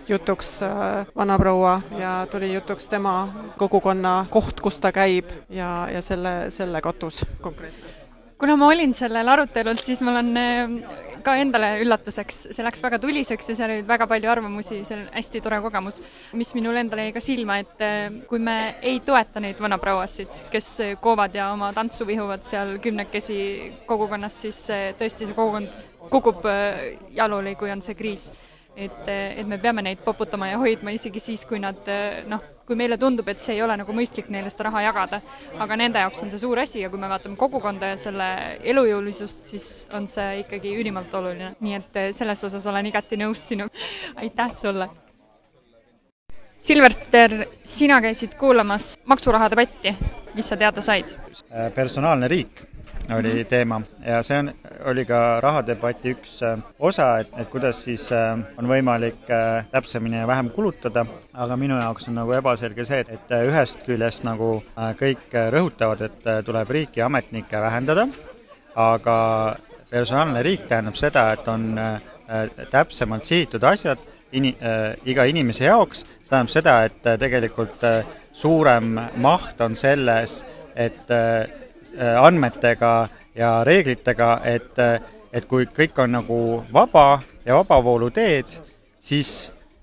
jutuks 0.07 0.61
äh, 0.63 1.03
vanaproua 1.15 1.81
ja 1.99 2.13
tuli 2.31 2.53
jutuks 2.53 2.87
tema 2.87 3.27
kogukonna 3.57 4.25
koht, 4.29 4.63
kus 4.63 4.79
ta 4.79 4.91
käib 4.95 5.35
ja, 5.49 5.89
ja 5.91 6.01
selle, 6.01 6.45
selle 6.49 6.81
katus 6.81 7.25
konkreetselt 7.41 7.84
kuna 8.37 8.55
ma 8.59 8.67
olin 8.67 8.93
sellel 8.95 9.29
arutelul, 9.31 9.77
siis 9.79 10.01
mul 10.05 10.19
on 10.19 10.31
äh, 10.39 10.73
ka 11.25 11.37
endale 11.39 11.75
üllatuseks, 11.83 12.41
see 12.55 12.65
läks 12.65 12.83
väga 12.83 12.99
tuliseks 13.01 13.51
ja 13.51 13.57
seal 13.57 13.75
oli 13.77 13.85
väga 13.87 14.07
palju 14.11 14.31
arvamusi, 14.31 14.81
see 14.87 14.97
on 14.97 15.05
hästi 15.13 15.41
tore 15.45 15.61
kogemus, 15.63 16.01
mis 16.37 16.51
minule 16.57 16.83
endale 16.83 17.07
jäi 17.07 17.15
ka 17.15 17.23
silma, 17.23 17.59
et 17.63 17.85
äh, 17.85 18.09
kui 18.29 18.41
me 18.43 18.57
ei 18.83 18.99
toeta 19.05 19.43
neid 19.43 19.61
vanaprouasid, 19.63 20.45
kes 20.53 20.71
koovad 21.03 21.37
ja 21.37 21.51
oma 21.55 21.71
tantsu 21.75 22.07
vihuvad 22.07 22.43
seal 22.47 22.75
kümnekesi 22.83 23.39
kogukonnas, 23.87 24.41
siis 24.45 24.65
äh, 24.73 24.89
tõesti 24.99 25.29
see 25.29 25.37
kogukond 25.37 25.79
kukub 26.11 26.43
jalule, 27.15 27.55
kui 27.57 27.71
on 27.73 27.81
see 27.81 27.95
kriis 27.97 28.29
et, 28.75 29.07
et 29.07 29.47
me 29.47 29.57
peame 29.61 29.83
neid 29.85 30.01
poputama 30.03 30.49
ja 30.49 30.59
hoidma 30.59 30.93
isegi 30.95 31.21
siis, 31.23 31.45
kui 31.47 31.59
nad 31.61 31.87
noh, 32.29 32.43
kui 32.67 32.77
meile 32.77 32.97
tundub, 32.99 33.27
et 33.31 33.41
see 33.43 33.55
ei 33.55 33.63
ole 33.63 33.77
nagu 33.79 33.95
mõistlik 33.95 34.29
neile 34.33 34.51
seda 34.51 34.67
raha 34.69 34.83
jagada, 34.87 35.21
aga 35.61 35.77
nende 35.79 36.01
jaoks 36.03 36.25
on 36.25 36.33
see 36.33 36.41
suur 36.41 36.59
asi 36.61 36.81
ja 36.81 36.89
kui 36.91 37.01
me 37.01 37.09
vaatame 37.11 37.39
kogukonda 37.39 37.93
ja 37.93 38.01
selle 38.01 38.27
elujõulisust, 38.65 39.47
siis 39.51 39.69
on 39.95 40.09
see 40.11 40.41
ikkagi 40.43 40.75
ülimalt 40.81 41.13
oluline. 41.13 41.55
nii 41.61 41.79
et 41.79 41.99
selles 42.17 42.43
osas 42.49 42.67
olen 42.71 42.91
igati 42.91 43.19
nõus 43.21 43.47
sinuga. 43.51 43.87
aitäh 44.21 44.53
sulle! 44.55 44.89
Silverster, 46.65 47.43
sina 47.63 47.99
käisid 48.01 48.33
kuulamas 48.39 48.95
maksuraha 49.05 49.51
debatti, 49.53 49.91
mis 50.33 50.47
sa 50.49 50.57
teada 50.57 50.81
said? 50.81 51.13
personaalne 51.75 52.27
riik 52.31 52.74
oli 53.13 53.45
teema. 53.45 53.81
Ja 54.05 54.23
see 54.23 54.39
on, 54.39 54.51
oli 54.89 55.05
ka 55.05 55.39
rahadebati 55.43 56.13
üks 56.15 56.37
äh, 56.45 56.59
osa, 56.79 57.19
et, 57.21 57.33
et 57.37 57.49
kuidas 57.51 57.83
siis 57.85 58.07
äh, 58.15 58.39
on 58.57 58.69
võimalik 58.69 59.29
äh, 59.33 59.65
täpsemini 59.71 60.21
ja 60.21 60.27
vähem 60.27 60.49
kulutada, 60.55 61.05
aga 61.33 61.57
minu 61.59 61.77
jaoks 61.79 62.09
on 62.09 62.17
nagu 62.19 62.33
ebaselge 62.37 62.85
see, 62.87 63.03
et, 63.03 63.11
et 63.13 63.35
ühest 63.49 63.85
küljest 63.85 64.25
nagu 64.25 64.57
kõik 64.99 65.35
rõhutavad, 65.53 66.01
et 66.07 66.27
tuleb 66.47 66.73
riiki 66.77 67.03
ametnikke 67.05 67.61
vähendada, 67.61 68.07
aga 68.75 69.17
personaalne 69.89 70.41
riik 70.45 70.65
tähendab 70.69 70.97
seda, 70.99 71.29
et 71.35 71.47
on 71.51 71.73
täpsemalt 72.71 73.27
sihitud 73.27 73.63
asjad 73.63 74.01
ini-, 74.35 74.55
iga 75.05 75.27
inimese 75.29 75.67
jaoks, 75.67 76.05
see 76.21 76.31
tähendab 76.31 76.53
seda, 76.53 76.77
et 76.87 77.11
tegelikult 77.21 77.85
suurem 78.35 78.95
maht 79.21 79.61
on 79.61 79.75
selles, 79.79 80.41
et 80.75 81.11
andmetega 82.21 82.93
ja 83.35 83.51
reeglitega, 83.63 84.39
et 84.43 84.79
et 85.35 85.45
kui 85.51 85.67
kõik 85.67 85.97
on 85.99 86.13
nagu 86.15 86.39
vaba 86.73 87.19
ja 87.45 87.57
vabavooluteed, 87.57 88.53
siis, 88.99 89.31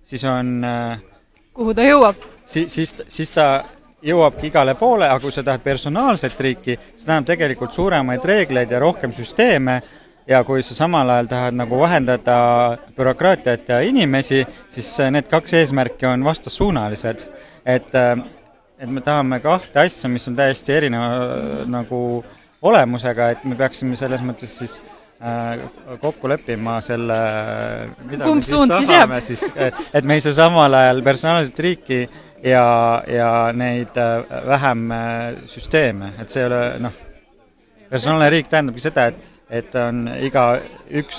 siis 0.03 0.25
on 0.25 0.63
äh, 0.65 1.03
kuhu 1.53 1.75
ta 1.77 1.85
jõuab? 1.85 2.17
siis, 2.47 2.73
siis, 2.73 2.95
siis 3.09 3.31
ta 3.35 3.63
jõuabki 4.03 4.49
igale 4.49 4.75
poole, 4.75 5.07
aga 5.07 5.21
kui 5.23 5.35
sa 5.35 5.45
tahad 5.47 5.63
personaalset 5.65 6.41
riiki, 6.41 6.79
see 6.95 7.07
tähendab 7.07 7.29
tegelikult 7.29 7.77
suuremaid 7.77 8.25
reegleid 8.25 8.73
ja 8.73 8.81
rohkem 8.83 9.13
süsteeme 9.15 9.81
ja 10.27 10.43
kui 10.47 10.63
sa 10.65 10.75
samal 10.75 11.11
ajal 11.11 11.31
tahad 11.31 11.59
nagu 11.59 11.79
vahendada 11.79 12.37
bürokraatiat 12.97 13.69
ja 13.75 13.81
inimesi, 13.85 14.43
siis 14.69 14.89
need 15.11 15.29
kaks 15.31 15.59
eesmärki 15.61 16.09
on 16.09 16.25
vastassuunalised. 16.25 17.29
et, 17.67 17.93
et 18.83 18.91
me 18.91 19.03
tahame 19.05 19.39
kahte 19.43 19.85
asja, 19.85 20.11
mis 20.11 20.27
on 20.29 20.37
täiesti 20.39 20.75
erineva 20.75 21.65
nagu 21.71 22.01
olemusega, 22.63 23.31
et 23.35 23.47
me 23.47 23.59
peaksime 23.59 23.97
selles 23.99 24.23
mõttes 24.27 24.53
siis 24.59 24.77
äh, 25.23 25.63
kokku 26.03 26.31
leppima 26.31 26.81
selle, 26.85 27.19
kumb 28.23 28.45
suund 28.47 28.75
siis 28.81 28.93
jääb? 28.95 29.17
siis, 29.25 29.47
et 29.95 30.07
me 30.07 30.19
ei 30.19 30.25
saa 30.25 30.37
samal 30.45 30.79
ajal 30.79 31.03
personaalset 31.07 31.59
riiki 31.67 32.01
ja, 32.43 32.67
ja 33.07 33.33
neid 33.55 33.99
äh, 33.99 34.39
vähem 34.51 34.87
äh, 34.95 35.27
süsteeme, 35.51 36.15
et 36.23 36.31
see 36.31 36.43
ei 36.43 36.51
ole 36.51 36.63
noh, 36.87 37.03
personaalne 37.91 38.31
riik 38.35 38.51
tähendabki 38.51 38.91
seda, 38.91 39.11
et 39.13 39.29
et 39.53 39.75
on 39.77 40.07
igaüks 40.17 41.19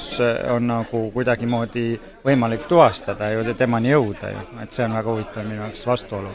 on 0.50 0.63
nagu 0.65 1.03
kuidagimoodi 1.13 1.91
võimalik 2.25 2.63
tuvastada 2.65 3.27
ja 3.29 3.53
temani 3.53 3.91
jõuda 3.91 4.32
ju, 4.34 4.48
et 4.63 4.74
see 4.74 4.88
on 4.88 4.98
väga 4.98 5.13
huvitav 5.13 5.46
minu 5.46 5.62
jaoks 5.62 5.86
vastuolu. 5.86 6.34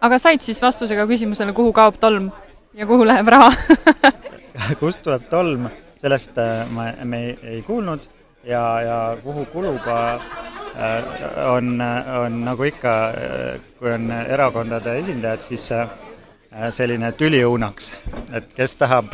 Aga 0.00 0.18
said 0.18 0.42
siis 0.44 0.60
vastusega 0.62 1.06
küsimusele, 1.08 1.54
kuhu 1.56 1.72
kaob 1.76 2.00
tolm 2.00 2.30
ja 2.76 2.86
kuhu 2.86 3.06
läheb 3.06 3.28
raha. 3.28 3.52
Kust 4.80 5.02
tuleb 5.04 5.26
tolm, 5.30 5.68
sellest 6.00 6.38
äh, 6.38 6.68
ma, 6.70 6.90
me 7.04 7.22
ei, 7.24 7.38
ei 7.42 7.62
kuulnud. 7.62 8.08
Ja, 8.46 8.62
ja 8.80 8.98
kuhu 9.22 9.44
kuluga 9.50 9.96
äh, 10.14 11.50
on, 11.50 11.80
on 12.24 12.44
nagu 12.44 12.68
ikka, 12.68 12.94
äh, 13.08 13.60
kui 13.78 13.90
on 13.92 14.10
erakondade 14.12 14.98
esindajad, 15.00 15.42
siis 15.42 15.70
selline 16.72 17.10
tüliõunaks, 17.12 17.90
et 18.32 18.46
kes 18.56 18.78
tahab 18.80 19.10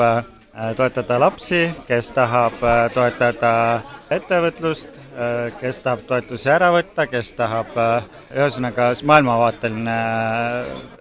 toetada 0.79 1.17
lapsi, 1.19 1.65
kes 1.89 2.13
tahab 2.15 2.61
toetada 2.95 3.55
ettevõtlust, 4.15 5.01
kes 5.61 5.81
tahab 5.85 6.07
toetusi 6.09 6.49
ära 6.51 6.71
võtta, 6.73 7.07
kes 7.11 7.33
tahab 7.37 7.75
ühesõnaga 8.33 8.91
maailmavaateline, 9.05 9.97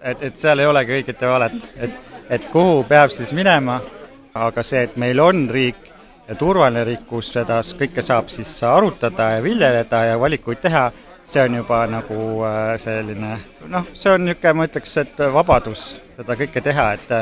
et, 0.01 0.23
et 0.27 0.39
seal 0.39 0.59
ei 0.59 0.67
olegi 0.67 0.97
õiget 0.97 1.23
ja 1.23 1.31
valet, 1.31 1.55
et, 1.79 2.11
et 2.29 2.49
kuhu 2.51 2.83
peab 2.89 3.13
siis 3.15 3.31
minema, 3.35 3.79
aga 4.33 4.63
see, 4.63 4.83
et 4.87 4.97
meil 4.99 5.19
on 5.23 5.45
riik 5.51 5.91
ja 6.27 6.35
turvaline 6.35 6.83
riik, 6.87 7.05
kus 7.07 7.31
seda 7.33 7.61
kõike 7.77 8.03
saab 8.03 8.29
siis 8.31 8.51
arutada 8.63 9.35
ja 9.35 9.43
viljeleda 9.43 10.03
ja 10.11 10.19
valikuid 10.19 10.61
teha, 10.63 10.89
see 11.25 11.43
on 11.43 11.55
juba 11.61 11.85
nagu 11.87 12.19
selline 12.81 13.37
noh, 13.71 13.87
see 13.93 14.11
on 14.11 14.25
niisugune, 14.25 14.53
ma 14.57 14.67
ütleks, 14.67 14.97
et 15.01 15.23
vabadus 15.33 15.85
seda 16.17 16.37
kõike 16.39 16.63
teha, 16.63 16.91
et 16.97 17.15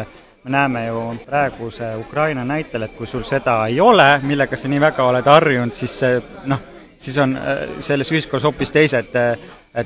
me 0.43 0.53
näeme 0.55 0.85
ju 0.85 1.03
praeguse 1.25 1.95
Ukraina 1.99 2.45
näitel, 2.45 2.85
et 2.85 2.97
kui 2.97 3.07
sul 3.07 3.25
seda 3.27 3.61
ei 3.67 3.79
ole, 3.81 4.07
millega 4.23 4.57
sa 4.57 4.71
nii 4.71 4.81
väga 4.81 5.07
oled 5.09 5.31
harjunud, 5.33 5.73
siis 5.75 5.97
see 6.03 6.21
noh, 6.49 6.61
siis 6.99 7.17
on 7.17 7.35
äh, 7.37 7.65
selles 7.79 8.11
ühiskonnas 8.11 8.43
hoopis 8.47 8.71
teised 8.75 9.15
äh, 9.15 9.37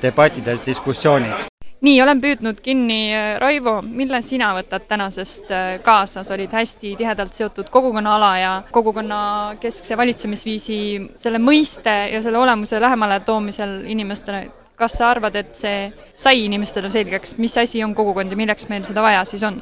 debatid 0.01 0.48
ja 0.48 0.55
diskussioonid. 0.65 1.46
nii, 1.84 1.98
olen 2.01 2.22
püüdnud 2.24 2.62
kinni, 2.63 3.00
äh, 3.13 3.36
Raivo, 3.41 3.82
mille 3.82 4.22
sina 4.22 4.53
võtad 4.58 4.88
tänasest 4.88 5.51
kaasa, 5.84 6.24
sa 6.24 6.34
olid 6.34 6.51
hästi 6.51 6.96
tihedalt 6.98 7.34
seotud 7.34 7.70
kogukonnaala 7.70 8.34
ja 8.39 8.55
kogukonna 8.72 9.20
keskse 9.62 9.98
valitsemisviisi 9.98 10.79
selle 11.17 11.41
mõiste 11.43 11.96
ja 12.13 12.24
selle 12.24 12.41
olemuse 12.41 12.82
lähemale 12.82 13.20
toomisel 13.27 13.82
inimestele 13.86 14.46
kas 14.77 14.98
sa 14.98 15.12
arvad, 15.13 15.36
et 15.38 15.53
see 15.55 15.86
sai 16.17 16.48
inimestele 16.48 16.89
selgeks, 16.91 17.38
mis 17.38 17.53
asi 17.62 17.84
on 17.86 17.93
kogukond 17.96 18.32
ja 18.34 18.38
milleks 18.38 18.67
meil 18.72 18.86
seda 18.88 19.05
vaja 19.05 19.22
siis 19.29 19.43
on? 19.46 19.62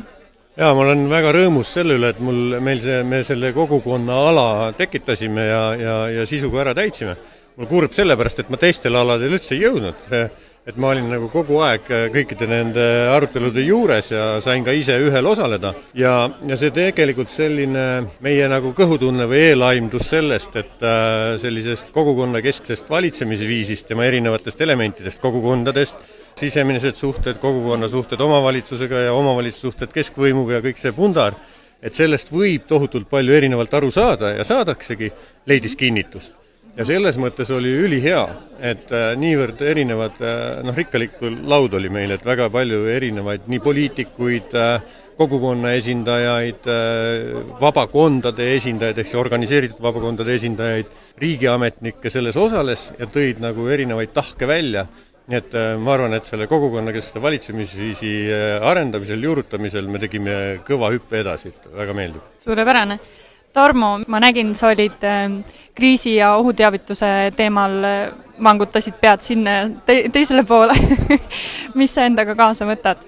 jaa, 0.58 0.72
ma 0.76 0.84
olen 0.86 1.04
väga 1.10 1.32
rõõmus 1.36 1.72
selle 1.76 1.96
üle, 2.00 2.12
et 2.12 2.20
mul, 2.24 2.58
meil 2.64 2.80
see, 2.84 3.02
me 3.08 3.22
selle 3.28 3.52
kogukonna 3.56 4.18
ala 4.30 4.48
tekitasime 4.78 5.46
ja, 5.48 5.62
ja, 5.80 5.96
ja 6.20 6.26
sisuga 6.28 6.66
ära 6.66 6.74
täitsime. 6.78 7.16
Mul 7.58 7.68
kurb 7.70 7.94
sellepärast, 7.96 8.44
et 8.44 8.50
ma 8.52 8.60
teistele 8.60 9.02
aladele 9.02 9.38
üldse 9.38 9.56
ei 9.56 9.66
jõudnud. 9.66 10.08
et 10.62 10.76
ma 10.78 10.92
olin 10.94 11.08
nagu 11.10 11.26
kogu 11.34 11.58
aeg 11.66 11.88
kõikide 12.14 12.46
nende 12.46 12.84
arutelude 13.10 13.64
juures 13.66 14.12
ja 14.12 14.26
sain 14.46 14.62
ka 14.62 14.76
ise 14.78 14.94
ühel 15.02 15.26
osaleda. 15.26 15.74
ja, 15.98 16.30
ja 16.48 16.58
see 16.58 16.70
tegelikult 16.72 17.32
selline 17.34 17.86
meie 18.22 18.48
nagu 18.48 18.74
kõhutunne 18.78 19.26
või 19.28 19.42
eelaimdus 19.50 20.10
sellest, 20.14 20.56
et 20.56 20.84
äh, 20.86 21.38
sellisest 21.42 21.90
kogukonnakesksest 21.92 22.90
valitsemisviisist, 22.90 23.88
tema 23.88 24.06
erinevatest 24.06 24.62
elementidest, 24.62 25.20
kogukondadest, 25.22 25.96
sisemised 26.38 26.96
suhted, 26.96 27.42
kogukonna 27.42 27.90
suhted 27.90 28.22
omavalitsusega 28.22 29.08
ja 29.08 29.16
omavalitsussuhted 29.18 29.92
keskvõimuga 29.94 30.60
ja 30.60 30.66
kõik 30.68 30.78
see 30.80 30.94
pundar, 30.96 31.36
et 31.82 31.98
sellest 31.98 32.30
võib 32.32 32.70
tohutult 32.70 33.10
palju 33.10 33.34
erinevalt 33.34 33.74
aru 33.74 33.90
saada 33.92 34.36
ja 34.38 34.46
saadaksegi, 34.46 35.10
leidis 35.50 35.76
kinnitust. 35.76 36.41
Ja 36.78 36.88
selles 36.88 37.18
mõttes 37.20 37.52
oli 37.54 37.72
ülihea, 37.84 38.24
et 38.64 38.92
äh, 38.96 39.12
niivõrd 39.20 39.62
erinevad, 39.66 40.18
äh, 40.24 40.62
noh, 40.66 40.76
rikkalik 40.78 41.20
laud 41.22 41.76
oli 41.78 41.92
meil, 41.92 42.16
et 42.16 42.26
väga 42.26 42.50
palju 42.54 42.86
erinevaid 42.92 43.48
nii 43.52 43.62
poliitikuid, 43.64 44.56
äh, 44.58 45.00
kogukonna 45.22 45.76
esindajaid, 45.78 46.66
vabakondade 47.62 48.48
esindajaid, 48.56 48.98
ehk 48.98 49.10
siis 49.10 49.20
organiseeritud 49.20 49.84
vabakondade 49.84 50.34
esindajaid, 50.34 50.90
riigiametnikke 51.22 52.10
selles 52.10 52.40
osales 52.42 52.88
ja 52.98 53.06
tõid 53.12 53.44
nagu 53.44 53.68
erinevaid 53.70 54.16
tahke 54.16 54.50
välja 54.50 54.88
nii 55.30 55.38
et 55.38 55.54
ma 55.78 55.94
arvan, 55.94 56.16
et 56.18 56.26
selle 56.26 56.48
kogukonnakeskse 56.50 57.22
valitsemisviisi 57.22 58.14
arendamisel, 58.66 59.22
juurutamisel 59.30 59.92
me 59.92 60.02
tegime 60.02 60.34
kõva 60.66 60.90
hüppe 60.96 61.22
edasi, 61.22 61.54
et 61.54 61.70
väga 61.76 61.94
meeldib. 61.96 62.26
suurepärane. 62.42 62.98
Tarmo, 63.54 63.98
ma 64.08 64.22
nägin, 64.24 64.54
sa 64.56 64.72
olid 64.72 65.04
äh, 65.04 65.28
kriisi- 65.76 66.18
ja 66.18 66.34
ohuteavituse 66.40 67.32
teemal, 67.36 67.80
vangutasid 68.44 68.96
pead 69.02 69.22
sinna 69.26 69.58
te 69.86 70.06
teisele 70.14 70.44
poole 70.48 70.74
mis 71.80 71.94
sa 71.94 72.08
endaga 72.10 72.36
kaasa 72.36 72.66
võtad? 72.70 73.04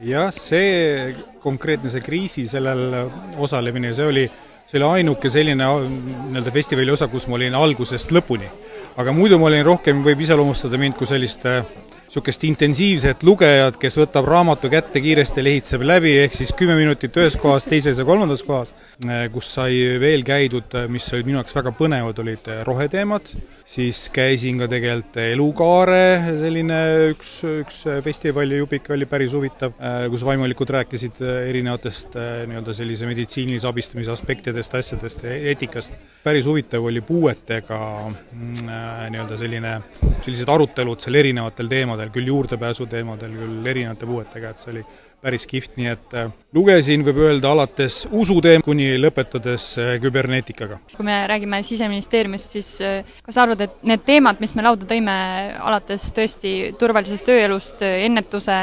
jah, 0.00 0.30
see 0.32 1.14
konkreetne, 1.42 1.90
see 1.92 2.00
kriisi 2.00 2.46
sellel 2.48 2.94
osalemine, 3.36 3.92
see 3.96 4.06
oli, 4.08 4.24
see 4.66 4.80
oli 4.80 5.00
ainuke 5.00 5.28
selline 5.28 5.66
nii-öelda 5.66 6.54
festivali 6.54 6.94
osa, 6.94 7.10
kus 7.12 7.28
ma 7.28 7.36
olin 7.36 7.58
algusest 7.58 8.14
lõpuni 8.14 8.48
aga 9.00 9.12
muidu 9.12 9.38
ma 9.38 9.48
olin 9.50 9.64
rohkem, 9.64 10.02
võib 10.04 10.20
iseloomustada 10.24 10.78
mind 10.80 10.96
kui 10.98 11.08
sellist 11.08 11.46
niisugust 12.10 12.42
intensiivset 12.42 13.20
lugejat, 13.22 13.76
kes 13.78 13.94
võtab 14.00 14.26
raamatu 14.26 14.66
kätte 14.72 14.98
kiiresti, 14.98 15.44
lehitseb 15.46 15.84
läbi, 15.86 16.16
ehk 16.24 16.34
siis 16.34 16.50
kümme 16.58 16.74
minutit 16.74 17.14
ühes 17.14 17.36
kohas, 17.38 17.68
teises 17.70 18.00
ja 18.02 18.06
kolmandas 18.08 18.42
kohas, 18.42 18.74
kus 19.30 19.52
sai 19.54 19.76
veel 20.02 20.24
käidud, 20.26 20.74
mis 20.90 21.06
olid 21.14 21.28
minu 21.28 21.38
jaoks 21.38 21.54
väga 21.54 21.70
põnevad, 21.78 22.18
olid 22.18 22.50
roheteemad, 22.66 23.30
siis 23.70 24.08
käisin 24.10 24.58
ka 24.58 24.66
tegelikult 24.70 25.20
Elukaare, 25.20 26.34
selline 26.40 26.80
üks, 27.12 27.30
üks 27.62 27.78
festivali 28.02 28.58
jupik 28.58 28.90
oli 28.90 29.06
päris 29.06 29.36
huvitav, 29.36 29.76
kus 30.10 30.24
vaimulikud 30.26 30.74
rääkisid 30.74 31.22
erinevatest 31.22 32.18
nii-öelda 32.50 32.74
sellise 32.74 33.06
meditsiinilise 33.06 33.70
abistamise 33.70 34.10
aspektidest, 34.10 34.74
asjadest 34.74 35.22
ja 35.28 35.36
eetikast. 35.52 35.94
päris 36.24 36.46
huvitav 36.46 36.84
oli 36.84 37.00
puuetega 37.00 37.78
mm, 38.10 38.66
nii-öelda 39.14 39.38
selline, 39.38 39.76
sellised 40.24 40.50
arutelud 40.50 41.00
seal 41.00 41.14
erinevatel 41.22 41.70
teemadel, 41.70 41.99
küll 42.08 42.32
juurdepääsu 42.32 42.86
teemadel, 42.90 43.36
küll 43.36 43.70
erinevate 43.70 44.08
puuetega, 44.08 44.50
et 44.50 44.58
see 44.62 44.72
oli 44.72 44.84
päris 45.20 45.46
kihvt, 45.46 45.76
nii 45.76 45.88
et 45.90 46.14
äh, 46.16 46.30
lugesin, 46.56 47.02
võib 47.04 47.20
öelda, 47.20 47.50
alates 47.52 48.02
usuteem- 48.10 48.64
kuni 48.64 48.94
lõpetades 49.00 49.66
äh, 49.80 49.90
kübernetikaga. 50.00 50.78
kui 50.96 51.04
me 51.04 51.18
räägime 51.28 51.62
Siseministeeriumist, 51.62 52.56
siis 52.56 52.70
äh, 52.80 53.04
kas 53.22 53.36
sa 53.36 53.44
arvad, 53.44 53.60
et 53.66 53.82
need 53.82 54.04
teemad, 54.06 54.40
mis 54.40 54.54
me 54.56 54.64
lauda 54.64 54.88
tõime, 54.88 55.16
alates 55.60 56.08
tõesti 56.16 56.54
turvalisest 56.80 57.26
tööelust, 57.28 57.82
ennetuse, 57.82 58.56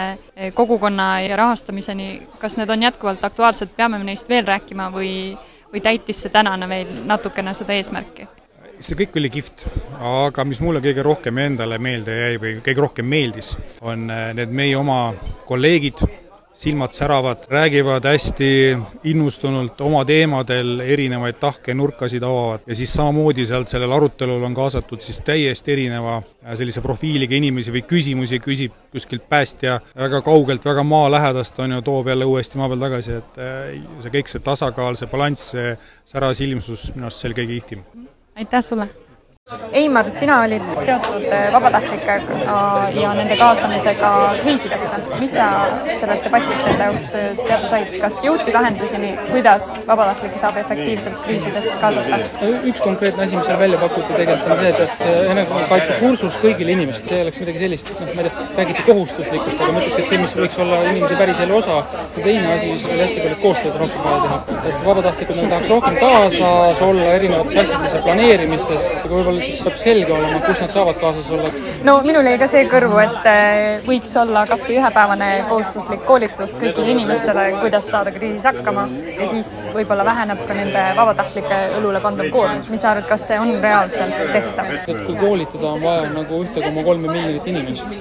kogukonna 0.53 1.10
ja 1.25 1.38
rahastamiseni, 1.38 2.10
kas 2.41 2.58
need 2.58 2.70
on 2.74 2.88
jätkuvalt 2.89 3.24
aktuaalsed, 3.24 3.75
peame 3.77 4.01
me 4.01 4.10
neist 4.10 4.29
veel 4.29 4.46
rääkima 4.46 4.89
või, 4.94 5.12
või 5.74 5.84
täitis 5.84 6.25
see 6.25 6.34
tänane 6.34 6.70
veel 6.70 7.06
natukene 7.06 7.53
seda 7.58 7.77
eesmärki? 7.77 8.27
See 8.79 8.98
kõik 9.00 9.17
oli 9.19 9.31
kihvt, 9.34 9.65
aga 9.98 10.46
mis 10.48 10.62
mulle 10.63 10.81
kõige 10.84 11.05
rohkem 11.05 11.43
endale 11.43 11.79
meelde 11.81 12.15
jäi 12.15 12.38
või 12.41 12.53
kõige 12.65 12.86
rohkem 12.86 13.10
meeldis, 13.10 13.55
on 13.81 14.07
need 14.07 14.53
meie 14.53 14.77
oma 14.77 15.01
kolleegid, 15.48 16.03
silmad 16.57 16.93
säravad, 16.93 17.38
räägivad 17.50 18.05
hästi 18.05 18.77
innustunult 19.03 19.81
oma 19.81 20.01
teemadel, 20.10 20.79
erinevaid 20.81 21.38
tahke, 21.38 21.74
nurkasid 21.77 22.24
avavad. 22.25 22.63
Ja 22.65 22.75
siis 22.75 22.93
samamoodi 22.98 23.46
sealt 23.46 23.69
sellel 23.69 23.93
arutelul 23.93 24.41
on 24.43 24.57
kaasatud 24.57 25.01
siis 25.05 25.22
täiesti 25.22 25.75
erineva 25.75 26.17
äh, 26.17 26.55
sellise 26.57 26.81
profiiliga 26.81 27.38
inimesi 27.38 27.74
või 27.75 27.86
küsimusi 27.86 28.41
küsib 28.41 28.74
kuskilt 28.91 29.29
päästja 29.29 29.77
väga 29.93 30.24
kaugelt, 30.25 30.65
väga 30.65 30.84
maalähedast, 30.84 31.62
on 31.62 31.77
ju, 31.77 31.86
toob 31.86 32.10
jälle 32.10 32.25
uuesti 32.25 32.57
maa 32.57 32.74
peal 32.74 32.86
tagasi, 32.88 33.22
et 33.22 33.41
äh, 33.41 33.63
see 34.01 34.17
kõik, 34.17 34.34
see 34.34 34.46
tasakaal, 34.50 34.98
see 34.98 35.13
balanss, 35.13 35.51
see 35.53 35.75
särasilmsus, 36.10 36.93
minu 36.96 37.12
arust 37.12 37.22
see 37.22 37.29
oli 37.29 37.43
kõige 37.43 37.60
kihvtim 37.60 38.07
aitäh 38.38 38.62
sulle! 38.63 39.06
Eimar, 39.47 40.09
sina 40.11 40.41
olid 40.43 40.63
seotud 40.83 41.23
äh, 41.31 41.45
vabatahtlikega 41.53 42.37
ja 42.91 43.11
nende 43.15 43.35
kaasamisega 43.39 44.09
kriisidesse. 44.41 44.97
mis 45.21 45.31
sa 45.31 45.45
sellelt 46.01 46.25
debatilt 46.25 46.65
enda 46.67 46.89
jaoks 46.89 47.05
äh, 47.15 47.29
teada 47.39 47.69
said, 47.71 47.93
kas 48.01 48.17
jõuti 48.25 48.51
lahenduseni, 48.51 49.13
kuidas 49.29 49.69
vabatahtlikke 49.87 50.41
saab 50.41 50.59
efektiivselt 50.63 51.21
kriisides 51.23 51.69
kaasata? 51.79 52.19
üks 52.67 52.81
konkreetne 52.83 53.23
asi, 53.23 53.37
mis 53.39 53.47
seal 53.47 53.61
välja 53.61 53.79
pakuti 53.85 54.17
tegelikult 54.17 54.51
on 54.51 54.59
see, 54.59 54.73
et, 54.73 54.81
et 54.83 55.31
enesekaitsekursus 55.31 56.41
kõigile 56.43 56.75
inimestele, 56.75 57.13
see 57.13 57.23
oleks 57.29 57.39
midagi 57.45 57.63
sellist, 57.63 57.93
noh, 58.01 58.11
ma 58.19 58.27
ei 58.27 58.27
tea, 58.27 58.49
räägiti 58.59 58.85
kohustuslikust, 58.89 59.63
aga 59.63 59.77
ma 59.77 59.85
ütleks, 59.85 60.03
et 60.03 60.11
see, 60.11 60.21
mis 60.25 60.35
võiks 60.41 60.59
olla 60.65 60.81
inimese 60.91 61.21
päriselu 61.23 61.57
osa, 61.61 61.79
ja 62.17 62.27
teine 62.27 62.51
asi, 62.57 62.73
mis 62.75 62.91
oli 62.91 62.99
hästi 63.05 63.23
palju 63.23 63.39
koostööd 63.45 63.79
rohkem 63.85 64.11
vaja 64.11 64.19
teha. 64.27 64.59
et 64.73 64.85
vabatahtlikud 64.91 65.41
nagu 65.41 65.55
tahaks 65.55 65.73
rohkem 65.77 65.99
kaasas 66.03 66.85
olla 66.91 67.09
erinevates 67.15 67.59
asjades 67.63 67.99
ja 67.99 68.05
planeerimistes, 68.11 68.91
võib-olla 69.07 69.37
lihtsalt 69.38 69.63
peab 69.67 69.79
selge 69.82 70.13
olema, 70.13 70.41
kus 70.46 70.62
nad 70.63 70.74
saavad 70.75 71.00
kaasas 71.01 71.32
olla. 71.38 71.51
no 71.88 71.98
minul 72.06 72.29
jäi 72.32 72.38
ka 72.41 72.50
see 72.51 72.65
kõrvu, 72.72 73.00
et 73.03 73.29
äh, 73.32 73.86
võiks 73.88 74.13
olla 74.22 74.46
kas 74.50 74.65
või 74.67 74.79
ühepäevane 74.82 75.29
kohustuslik 75.50 76.06
koolitus 76.08 76.56
kõigile 76.62 76.94
inimestele, 76.96 77.48
kuidas 77.62 77.89
saada 77.91 78.13
kriisis 78.15 78.48
hakkama 78.50 78.88
ja 79.08 79.29
siis 79.32 79.53
võib-olla 79.75 80.06
väheneb 80.08 80.44
ka 80.48 80.58
nende 80.58 80.86
vabatahtlike 80.98 81.60
õlule 81.79 82.01
kanduv 82.03 82.32
koormus. 82.34 82.70
mis 82.74 82.82
sa 82.82 82.94
arvad, 82.94 83.08
kas 83.10 83.27
see 83.29 83.39
on 83.39 83.53
reaalselt 83.63 84.17
tehtav? 84.34 84.74
et 84.77 85.03
kui 85.06 85.17
koolitada 85.20 85.72
on 85.74 85.84
vaja 85.84 86.10
nagu 86.13 86.41
ühte 86.44 86.63
koma 86.63 86.84
kolme 86.88 87.12
miljonit 87.12 87.48
inimest, 87.53 87.96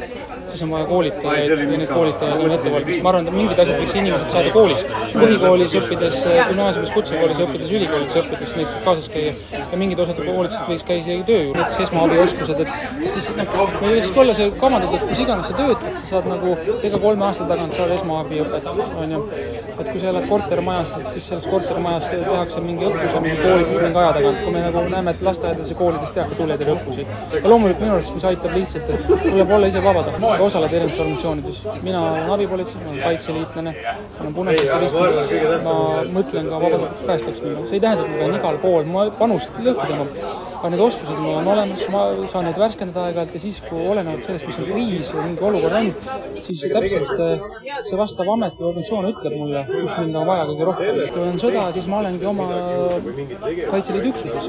siis 0.50 0.62
on 0.66 0.74
vaja 0.74 0.88
koolitajaid 0.90 1.54
ja 1.56 1.70
neid 1.72 1.92
koolitajaid 1.92 2.44
on 2.44 2.56
ette 2.56 2.72
valmistatud. 2.72 3.02
ma 3.04 3.12
arvan, 3.12 3.28
et 3.28 3.38
mingid 3.40 3.62
asjad 3.64 3.80
võiks 3.82 3.96
inimesed 4.02 4.34
saada 4.36 4.52
koolist. 4.54 4.94
põhikoolis 5.16 5.76
õppides, 5.80 6.18
gümnaasiumis, 6.50 6.94
kutsekoolis 6.96 7.42
õppides, 7.46 7.74
ülikoolides 7.80 8.18
õppides, 8.22 8.56
neid 8.60 8.76
kaasas 8.84 9.10
käia 9.12 9.34
ja 9.58 9.80
mingid 9.80 10.02
osad 10.06 10.22
koolitused 10.22 10.70
võiks 10.70 10.86
käia 10.86 11.02
isegi 11.04 11.25
töö 11.26 11.52
näiteks 11.54 11.80
esmaabioskused, 11.86 12.60
et, 12.60 12.68
et 13.06 13.16
siis 13.16 13.28
noh, 13.36 13.72
meil 13.80 13.96
võiks 13.96 14.10
olla 14.22 14.34
see 14.38 14.50
kavandatud, 14.60 15.04
kus 15.10 15.22
iganes 15.24 15.50
sa 15.50 15.56
töötad, 15.58 15.96
sa 15.98 16.10
saad 16.10 16.28
nagu 16.30 16.54
iga 16.86 17.00
kolme 17.02 17.26
aasta 17.28 17.46
tagant 17.50 17.76
saad 17.76 17.94
esmaabiõpet, 17.96 18.68
on 19.02 19.14
ju. 19.16 19.22
et 19.76 19.90
kui 19.90 20.02
sa 20.02 20.10
elad 20.12 20.28
kortermajas, 20.30 20.92
siis 21.14 21.28
selles 21.30 21.48
kortermajas 21.50 22.08
tehakse 22.12 22.62
mingi 22.64 22.88
õppus 22.88 23.16
ja 23.16 23.22
mingi 23.24 23.42
koolitus 23.42 23.82
mingi 23.82 24.00
aja 24.02 24.12
tagant, 24.18 24.42
kui 24.44 24.54
me 24.54 24.64
nagu 24.66 24.84
näeme, 24.94 25.14
et 25.14 25.24
lasteaedades 25.28 25.72
ja 25.72 25.78
koolides 25.80 26.14
tehakse 26.16 26.40
tuletõrje 26.40 26.76
õppusi. 26.76 27.06
ja 27.34 27.44
loomulikult 27.50 27.84
minu 27.84 27.96
arvates, 27.96 28.14
mis 28.16 28.28
aitab 28.30 28.56
lihtsalt, 28.56 28.90
et 28.94 29.26
tuleb 29.26 29.54
olla 29.58 29.72
ise 29.72 29.82
vabatahtlik, 29.84 30.46
osaleda 30.48 30.76
erinevates 30.80 31.00
organisatsioonides. 31.04 31.62
mina 31.82 32.04
olen 32.10 32.30
abipolitsei, 32.38 32.80
ma 32.84 32.90
olen 32.90 33.02
kaitseliitlane, 33.02 33.74
ma 34.16 34.24
olen 34.24 34.34
Punases 34.34 34.74
Ristis, 34.80 35.62
ma 35.66 35.76
mõtlen 36.14 36.50
ka 36.50 36.62
vabatahtlikuks 36.62 37.06
päästjaks 37.10 37.42
minna. 37.42 37.66
see 37.66 37.80
ei 37.80 37.84
tähenda, 37.84 38.06
et 38.06 38.10
ma 38.12 38.22
pean 38.22 38.38
igal 38.40 38.58
pool 38.62 38.90
ma 38.96 39.06
panust 39.18 39.60
lõhki 39.62 39.96
tõmbama, 39.96 40.55
aga 40.56 40.70
need 40.72 40.82
oskused 40.86 41.20
mul 41.20 41.38
on 41.40 41.48
olemas, 41.54 41.82
ma 41.92 42.02
saan 42.30 42.48
neid 42.48 42.58
värskendada 42.60 43.06
aeg-ajalt 43.06 43.34
ja 43.36 43.42
siis, 43.42 43.60
kui 43.68 43.86
olenevalt 43.92 44.24
sellest, 44.26 44.48
mis 44.50 44.58
on 44.62 44.68
kriis 44.70 45.10
või 45.14 45.26
mingi 45.30 45.44
olukord 45.50 45.76
on, 45.80 45.90
siis 46.46 46.64
täpselt 46.72 47.12
äh, 47.14 47.44
see 47.88 47.98
vastav 48.00 48.30
amet 48.32 48.56
või 48.58 48.70
organisatsioon 48.70 49.08
ütleb 49.12 49.36
mulle, 49.40 49.62
kus 49.70 49.96
mind 50.00 50.20
on 50.20 50.28
vaja 50.30 50.46
kõige 50.50 50.68
rohkem. 50.70 51.00
kui 51.14 51.24
on 51.26 51.40
sõda, 51.42 51.66
siis 51.76 51.88
ma 51.92 52.00
olengi 52.02 52.30
oma 52.30 52.48
Kaitseliidu 53.70 54.12
üksuses. 54.12 54.48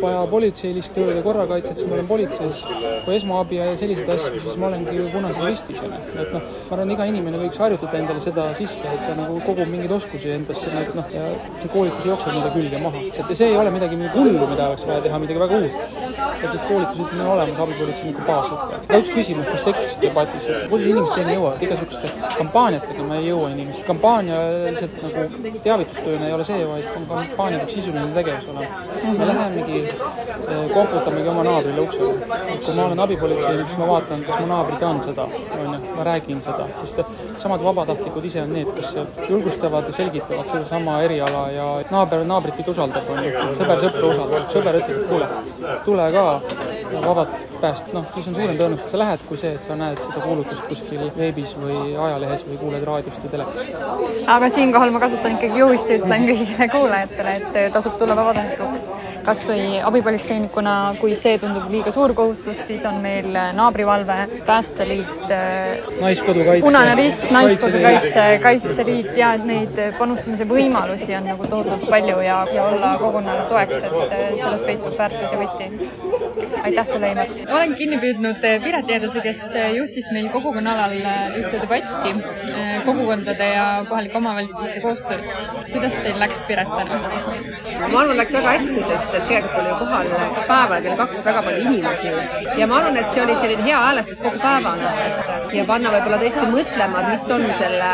vaja 0.00 0.20
politseilist 0.30 0.94
tööd 0.96 1.12
ja 1.16 1.22
korrakaitset, 1.24 1.78
siis 1.78 1.88
ma 1.88 1.98
olen 1.98 2.08
politseis. 2.10 2.62
kui 3.04 3.16
esmaabi 3.16 3.60
ja 3.60 3.70
selliseid 3.80 4.12
asju, 4.16 4.40
siis 4.44 4.58
ma 4.60 4.70
olengi 4.70 5.06
Punases 5.14 5.44
Ristis, 5.44 5.82
on 5.84 5.94
ju. 5.94 6.00
et 6.22 6.32
noh, 6.34 6.42
ma 6.42 6.76
arvan, 6.76 6.94
iga 6.96 7.08
inimene 7.12 7.42
võiks 7.44 7.60
harjutada 7.60 7.98
endale 8.00 8.24
seda 8.24 8.48
sisse, 8.58 8.86
et 8.86 9.06
ta 9.06 9.16
nagu 9.18 9.40
kogub 9.46 9.70
mingeid 9.70 9.92
oskusi 9.96 10.32
endasse, 10.34 10.72
noh, 10.94 11.14
ja 11.14 11.30
see 11.60 11.72
koolitus 11.72 12.08
jookseb 12.10 12.34
nii-öelda 12.34 12.52
külge 12.56 12.82
maha. 12.82 13.04
et 13.10 13.36
see 13.36 13.50
ei 13.50 13.56
ole 13.56 13.72
midagi 13.74 13.98
hullu, 14.14 14.46
mida 14.52 14.68
oleks 14.70 14.86
vaja 14.88 15.04
teha, 15.06 15.19
midagi 15.20 15.40
väga 15.44 15.56
uut 15.62 15.72
et 16.40 16.68
koolitused 16.68 17.12
on 17.14 17.26
olemas 17.34 17.60
abipolitseiniku 17.64 18.26
baasõppe. 18.26 18.78
aga 18.80 19.00
üks 19.02 19.12
küsimus, 19.14 19.50
mis 19.52 19.64
tekkis 19.66 19.96
debatis, 20.02 20.48
et 20.48 20.68
kuidas 20.72 20.86
inimesteni 20.90 21.36
jõuavad, 21.36 21.64
igasuguste 21.66 22.12
kampaaniatega 22.36 23.06
me 23.10 23.18
ei 23.18 23.28
jõua 23.28 23.50
inimesi. 23.54 23.82
kampaania 23.88 24.40
lihtsalt 24.66 24.96
nagu 25.04 25.52
teavitustööna 25.66 26.28
ei 26.28 26.36
ole 26.36 26.44
see, 26.48 26.66
vaid 26.72 26.88
kampaania 26.94 27.62
peab 27.62 27.74
sisuline 27.76 28.14
tegevus 28.14 28.48
olema. 28.52 28.68
me 29.18 29.26
lähemegi, 29.30 29.82
kohvutamegi 30.74 31.28
oma 31.34 31.44
naabrile 31.48 31.80
uksele. 31.80 32.12
kui 32.64 32.74
ma 32.74 32.84
olen 32.84 33.00
abipolitseinik, 33.06 33.68
siis 33.68 33.78
ma 33.78 33.88
vaatan, 33.92 34.24
kas 34.28 34.40
mu 34.40 34.46
naaber 34.50 34.76
tean 34.82 35.02
seda, 35.02 35.28
on 35.58 35.64
ju, 35.64 35.94
ma 35.96 36.06
räägin 36.10 36.42
seda, 36.44 36.68
sest 36.80 37.02
samad 37.40 37.64
vabatahtlikud 37.64 38.24
ise 38.24 38.42
on 38.42 38.52
need, 38.56 38.72
kes 38.76 38.94
julgustavad 39.28 39.86
ja 39.86 39.92
selgitavad 39.92 40.48
sedasama 40.48 41.00
eriala 41.06 41.44
ja 41.54 41.68
naaber 41.90 42.24
naabrit 42.28 42.60
ikka 42.60 42.74
usaldab, 42.74 43.08
on 43.10 43.24
ju, 43.24 43.32
sõber 43.58 43.84
sõpra 43.84 44.12
usaldab, 44.14 44.48
sõber 44.54 44.80
ütleb, 44.80 45.00
et 45.00 45.08
kuule, 45.10 45.28
tule 45.84 46.09
ka. 46.12 46.40
Vabalt 46.92 47.49
pääst-, 47.62 47.92
noh, 47.94 48.06
siis 48.14 48.28
on 48.30 48.38
suurem 48.38 48.56
tõenäosus, 48.58 48.86
et 48.86 48.94
sa 48.94 49.02
lähed, 49.02 49.26
kui 49.28 49.40
see, 49.40 49.52
et 49.58 49.66
sa 49.66 49.76
näed 49.78 50.00
seda 50.04 50.24
kuulutust 50.24 50.66
kuskil 50.70 51.06
veebis 51.16 51.54
või 51.60 51.94
ajalehes 52.06 52.46
või 52.48 52.58
kuuled 52.60 52.86
raadiost 52.88 53.24
või 53.24 53.34
telekast. 53.36 53.78
aga 54.36 54.50
siinkohal 54.56 54.94
ma 54.94 55.02
kasutan 55.04 55.36
ikkagi 55.38 55.62
juhust 55.62 55.90
ja 55.90 56.00
ütlen 56.00 56.26
kõigile 56.30 56.68
kuulajatele, 56.72 57.36
et 57.40 57.72
tasub 57.76 57.96
tulla 58.00 58.16
vabatahtlikuks. 58.18 58.90
kas 59.20 59.42
või 59.44 59.64
abipolitseinikuna, 59.84 60.74
kui 61.00 61.12
see 61.14 61.36
tundub 61.38 61.66
liiga 61.70 61.92
suur 61.92 62.14
kohustus, 62.16 62.62
siis 62.66 62.84
on 62.88 63.02
meil 63.04 63.28
naabrivalve, 63.54 64.16
Päästeliit, 64.46 65.34
Naiskodukaitse, 66.00 66.64
Punane 66.64 66.94
Rist, 66.96 67.26
Naiskodukaitse, 67.30 68.24
Kaitseliit 68.42 69.12
ja 69.16 69.34
et 69.36 69.44
neid 69.44 69.76
panustamise 69.98 70.48
võimalusi 70.48 71.12
on 71.18 71.28
nagu 71.28 71.50
tohutult 71.52 71.84
palju 71.92 72.16
ja, 72.24 72.40
ja 72.54 72.64
olla 72.70 72.94
kogukonnale 73.02 73.44
toeks, 73.52 73.84
et 73.84 74.40
selles 74.40 74.64
peitub 74.66 74.96
väärtus 74.98 75.28
ja 75.28 75.42
võti. 75.44 75.68
aitäh 76.64 76.86
sulle, 76.88 77.12
Einar! 77.12 77.36
Olen 77.56 77.74
kinni 77.78 77.98
püüdnud 78.02 78.40
Piret 78.64 78.90
Eedase, 78.94 79.20
kes 79.24 79.42
juhtis 79.76 80.08
meil 80.14 80.28
kogukonnaalal 80.34 80.94
ühte 81.40 81.60
debatti 81.62 82.12
kogukondade 82.86 83.48
ja 83.54 83.66
kohalike 83.88 84.18
omavalitsuste 84.20 84.82
koostööst. 84.84 85.48
kuidas 85.72 85.96
teil 86.04 86.18
läks, 86.22 86.42
Piret, 86.48 86.70
täna? 86.76 87.00
ma 87.88 88.02
arvan, 88.02 88.16
läks 88.20 88.34
väga 88.38 88.54
hästi, 88.56 88.84
sest 88.90 89.14
et 89.14 89.28
tegelikult 89.28 89.60
oli 89.62 89.74
kohal 89.82 90.12
päeval 90.52 90.86
kell 90.86 90.98
kaks 91.02 91.24
väga 91.26 91.44
palju 91.48 91.66
inimesi 91.66 92.14
ja 92.60 92.70
ma 92.70 92.80
arvan, 92.80 93.00
et 93.02 93.12
see 93.14 93.24
oli 93.24 93.38
selline 93.42 93.68
hea 93.68 93.82
häälestus 93.86 94.22
kogu 94.26 94.42
päevana 94.42 94.94
ja 95.54 95.64
panna 95.68 95.90
võib-olla 95.94 96.18
tõesti 96.20 96.46
mõtlema, 96.50 97.02
et 97.02 97.08
mis 97.14 97.24
on 97.34 97.44
selle 97.58 97.90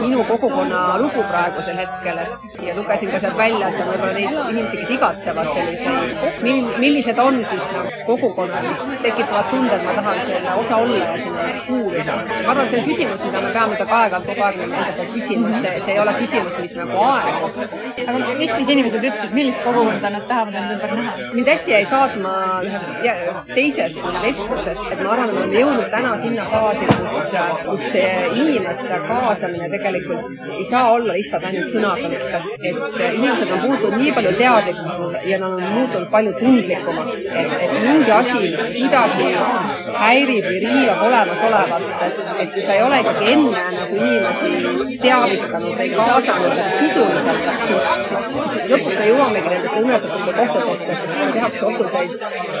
minu 0.00 0.24
kogukonna 0.28 0.80
lugu 1.02 1.24
praegusel 1.30 1.78
hetkel, 1.78 2.20
et 2.24 2.58
ja 2.66 2.74
lugesin 2.76 3.12
ka 3.12 3.20
sealt 3.22 3.38
välja, 3.38 3.68
et 3.68 3.80
on 3.82 3.90
võib-olla 3.92 4.14
neid 4.16 4.38
inimesi, 4.52 4.80
kes 4.82 4.92
igatsevad 4.96 5.50
selliseid, 5.54 6.42
mil-, 6.46 6.72
millised 6.82 7.20
on 7.22 7.40
siis 7.50 7.70
nagu 7.74 7.94
kogukonnad, 8.08 8.68
mis 8.68 8.84
tekitavad 9.04 9.50
tunde, 9.52 9.76
et 9.76 9.86
ma 9.86 9.94
tahan 9.98 10.22
selle 10.26 10.54
osa 10.62 10.80
olla 10.84 11.00
ja 11.04 11.18
sinna 11.22 11.46
kuuluda. 11.66 12.18
ma 12.28 12.52
arvan, 12.52 12.64
et 12.64 12.72
see 12.72 12.80
on 12.82 12.88
küsimus, 12.88 13.24
mida 13.28 13.42
me 13.44 13.52
peame 13.56 13.80
ka 13.80 13.88
aeg-ajalt 13.88 14.30
kogu 14.30 14.46
aeg 14.48 14.62
enda 14.66 14.84
pealt 14.98 15.14
küsima, 15.14 15.52
et 15.52 15.60
see, 15.64 15.82
see 15.86 15.96
ei 15.96 16.02
ole 16.04 16.14
küsimus, 16.18 16.58
mis 16.62 16.76
nagu 16.78 17.02
aegub. 17.08 17.62
aga 18.06 18.34
mis 18.42 18.54
siis 18.54 18.72
inimesed 18.76 19.08
ütlesid, 19.10 19.34
millist 19.38 19.62
kogukonda 19.66 20.12
nad 20.16 20.28
tahavad 20.30 20.60
enda 20.62 20.78
ümber 20.78 20.96
näha? 21.00 21.16
mind 21.36 21.52
hästi 21.52 21.76
jäi 21.76 21.84
saatma 21.92 22.34
teisest 23.54 24.04
vestlusest, 24.22 24.84
et 24.92 25.02
ma 25.02 25.12
arvan, 25.14 25.28
et 25.28 25.34
me 25.34 25.44
oleme 25.44 25.62
jõudnud 25.62 25.90
täna 25.92 26.16
sinna 26.20 26.46
faasi, 26.52 26.87
kus, 26.96 27.16
kus 27.64 27.84
see 27.92 28.10
inimeste 28.42 29.00
kaasamine 29.06 29.68
tegelikult 29.72 30.52
ei 30.56 30.64
saa 30.68 30.90
olla 30.94 31.16
lihtsalt 31.16 31.46
ainult 31.48 31.72
sõnakõneks, 31.72 32.30
et 32.34 33.14
inimesed 33.18 33.52
on 33.56 33.62
muutunud 33.66 33.98
nii 34.02 34.12
palju 34.16 34.32
teadlikumaks 34.38 35.26
ja 35.30 35.40
nad 35.42 35.56
on 35.56 35.64
muutunud 35.74 36.08
palju 36.14 36.34
tundlikumaks, 36.38 37.24
et, 37.32 37.54
et 37.66 37.74
mingi 37.84 38.14
asi, 38.18 38.42
mis 38.44 38.64
kuidagi 38.76 39.28
häirib 39.98 40.48
või 40.48 40.60
riivab 40.64 41.04
olemasolevat, 41.08 41.88
et, 42.08 42.22
et 42.46 42.58
sa 42.64 42.76
ei 42.78 42.84
ole 42.86 43.02
ikkagi 43.04 43.32
enne 43.34 43.64
nagu 43.78 44.00
inimesi 44.02 44.98
teavitanud 45.02 45.78
või 45.82 45.90
kaasanud 45.98 46.62
sisuliselt, 46.78 47.48
siis, 47.66 47.92
siis 48.10 48.17
lõpuks 48.72 48.98
me 48.98 49.06
jõuamegi 49.08 49.52
nendesse 49.52 49.82
õnnetutesse 49.82 50.34
kohtadesse, 50.38 50.96
kus 51.02 51.16
tehakse 51.36 51.64
otsuseid, 51.70 52.14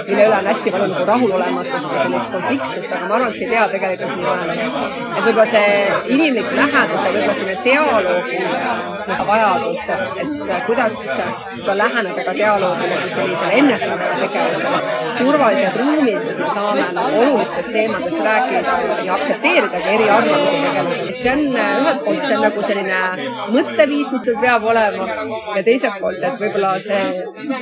mille 0.08 0.26
üle 0.28 0.36
on 0.38 0.48
hästi 0.50 0.74
palju 0.74 0.88
nagu 0.92 1.06
rahulolematust 1.10 1.94
ja 1.94 2.04
sellist 2.04 2.32
konfliktsust, 2.34 2.94
aga 2.98 3.10
ma 3.10 3.18
arvan, 3.18 3.32
et 3.32 3.40
see 3.40 3.48
ei 3.48 3.52
pea 3.54 3.66
tegelikult 3.74 4.14
nii 4.18 4.30
olema. 4.34 4.84
et 5.08 5.22
võib-olla 5.28 5.48
see 5.52 5.68
inimlik 6.16 6.52
lähedus 6.60 7.06
ja 7.08 7.12
võib-olla 7.16 7.36
selline 7.40 7.58
dialoogi 7.66 8.40
nagu 9.12 9.28
vajadus, 9.32 9.84
et 9.88 10.66
kuidas 10.70 11.00
võib-olla 11.08 11.78
läheneda 11.82 12.28
ka 12.28 12.36
dialoogile 12.40 13.02
kui 13.02 13.14
sellisele 13.16 13.60
ennetavale 13.62 14.14
tegevusele 14.24 14.87
turvalised 15.18 15.76
ruumid, 15.80 16.20
kus 16.26 16.38
me 16.42 16.48
saame 16.54 17.04
olulistest 17.20 17.72
teemadest 17.72 18.20
rääkida 18.28 18.76
ja 19.04 19.14
aktsepteeridagi 19.14 19.94
eriarvamusi 19.94 20.56
tegelikult. 20.64 21.08
et 21.08 21.22
see 21.22 21.32
on 21.32 21.42
ühelt 21.58 22.04
poolt, 22.04 22.22
see 22.26 22.36
on 22.36 22.44
nagu 22.46 22.64
selline 22.68 23.00
mõtteviis, 23.56 24.12
mis 24.14 24.26
sul 24.28 24.38
peab 24.42 24.66
olema 24.72 25.08
ja 25.56 25.62
teiselt 25.66 25.98
poolt, 26.02 26.22
et 26.30 26.42
võib-olla 26.42 26.72
see, 26.84 27.02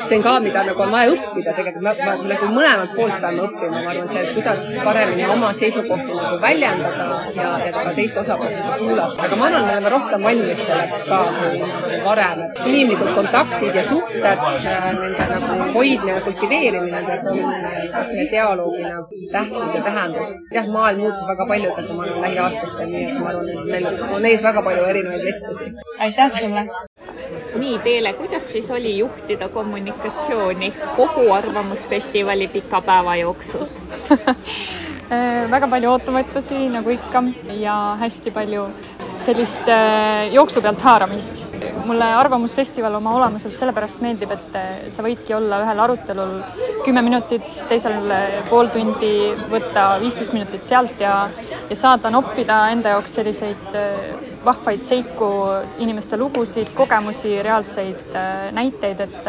see 0.08 0.18
on 0.18 0.24
ka, 0.26 0.34
mida 0.46 0.64
nagu 0.70 0.84
on 0.86 0.94
vaja 0.96 1.14
õppida 1.14 1.56
tegelikult, 1.58 1.84
me, 1.86 1.94
me 2.22 2.32
nagu 2.34 2.50
mõlemalt 2.56 2.94
poolt 2.98 3.18
peame 3.24 3.46
õppima, 3.46 3.82
ma 3.84 3.94
arvan, 3.94 4.10
see, 4.12 4.24
et 4.24 4.32
kuidas 4.36 4.66
paremini 4.86 5.28
oma 5.36 5.52
seisukohti 5.60 6.18
nagu 6.20 6.40
väljendada 6.42 7.20
ja, 7.36 7.50
ja 7.66 7.74
ka 7.76 7.94
teist 7.98 8.20
osapoolt 8.22 8.62
kuulata. 8.78 9.28
aga 9.28 9.40
ma 9.40 9.50
arvan, 9.50 9.66
me 9.66 9.74
oleme 9.76 9.94
rohkem 9.96 10.28
valmis 10.30 10.64
selleks 10.66 11.06
ka 11.10 11.22
kui 11.40 12.00
varem, 12.04 12.42
et 12.46 12.62
inimlikud 12.66 13.12
kontaktid 13.16 13.80
ja 13.80 13.84
suhted, 13.86 14.26
äh, 14.26 14.88
nende 15.00 15.28
nagu 15.32 15.70
hoidmine 15.76 16.18
ja 16.18 16.24
kultiveerimine 16.26 17.02
peab 17.06 17.45
olema 17.46 17.86
ka 17.92 18.04
selle 18.04 18.26
dialoogi 18.30 18.82
nagu 18.82 19.20
tähtsus 19.32 19.74
ja 19.74 19.82
tähendus. 19.88 20.34
jah, 20.54 20.68
maailm 20.76 21.00
muutub 21.04 21.28
väga 21.32 21.46
paljudega, 21.52 21.94
ma 21.94 22.02
arvan, 22.02 22.20
lähiaastatel, 22.26 22.90
nii 22.92 23.04
et 23.04 23.18
ma 23.20 23.28
arvan, 23.32 23.50
et 23.54 23.64
meil 23.72 23.88
on 24.18 24.28
ees 24.32 24.42
väga 24.48 24.62
palju 24.68 24.84
erinevaid 24.92 25.26
vestlusi. 25.30 25.70
aitäh 25.98 26.40
sulle! 26.40 26.66
nii, 27.56 27.78
Teele, 27.84 28.12
kuidas 28.12 28.50
siis 28.52 28.70
oli 28.70 28.98
juhtida 28.98 29.48
kommunikatsiooni 29.48 30.72
kogu 30.96 31.30
Arvamusfestivali 31.32 32.48
pika 32.48 32.80
päeva 32.80 33.16
jooksul 33.16 33.66
väga 35.50 35.68
palju 35.68 35.90
ootamatusi, 35.90 36.68
nagu 36.68 36.90
ikka, 36.90 37.22
ja 37.54 37.96
hästi 38.00 38.30
palju 38.30 38.66
sellist 39.24 39.68
äh, 39.68 40.32
jooksu 40.32 40.62
pealt 40.62 40.80
haaramist. 40.80 41.44
mulle 41.86 42.04
Arvamusfestival 42.04 42.94
oma 42.98 43.12
olemuselt 43.14 43.58
sellepärast 43.58 44.00
meeldib, 44.02 44.32
et 44.34 44.56
äh, 44.58 44.70
sa 44.90 45.04
võidki 45.06 45.34
olla 45.36 45.60
ühel 45.62 45.80
arutelul 45.84 46.32
kümme 46.84 47.02
minutit, 47.06 47.46
teisel 47.68 48.10
äh, 48.10 48.38
pool 48.50 48.70
tundi, 48.74 49.12
võtta 49.50 49.86
viisteist 50.02 50.34
minutit 50.34 50.66
sealt 50.66 51.00
ja, 51.00 51.28
ja 51.70 51.76
saada 51.78 52.10
noppida 52.10 52.58
enda 52.74 52.96
jaoks 52.96 53.14
selliseid 53.18 53.78
vahvaid 54.46 54.82
seiku, 54.86 55.28
inimeste 55.82 56.18
lugusid, 56.18 56.70
kogemusi, 56.74 57.36
reaalseid 57.42 58.16
näiteid, 58.54 59.02
et 59.02 59.28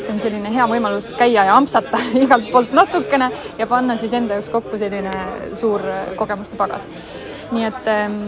see 0.00 0.14
on 0.14 0.20
selline 0.22 0.52
hea 0.52 0.64
võimalus 0.70 1.12
käia 1.18 1.44
ja 1.50 1.56
ampsata 1.56 2.00
igalt 2.24 2.50
poolt 2.52 2.76
natukene 2.76 3.30
ja 3.58 3.68
panna 3.70 3.98
siis 4.00 4.16
enda 4.16 4.36
jaoks 4.36 4.52
kokku 4.52 4.80
selline 4.80 5.12
suur 5.54 5.84
kogemuste 6.16 6.56
pagas. 6.60 6.84
nii 7.52 7.64
et 7.64 7.88
ähm, 7.88 8.20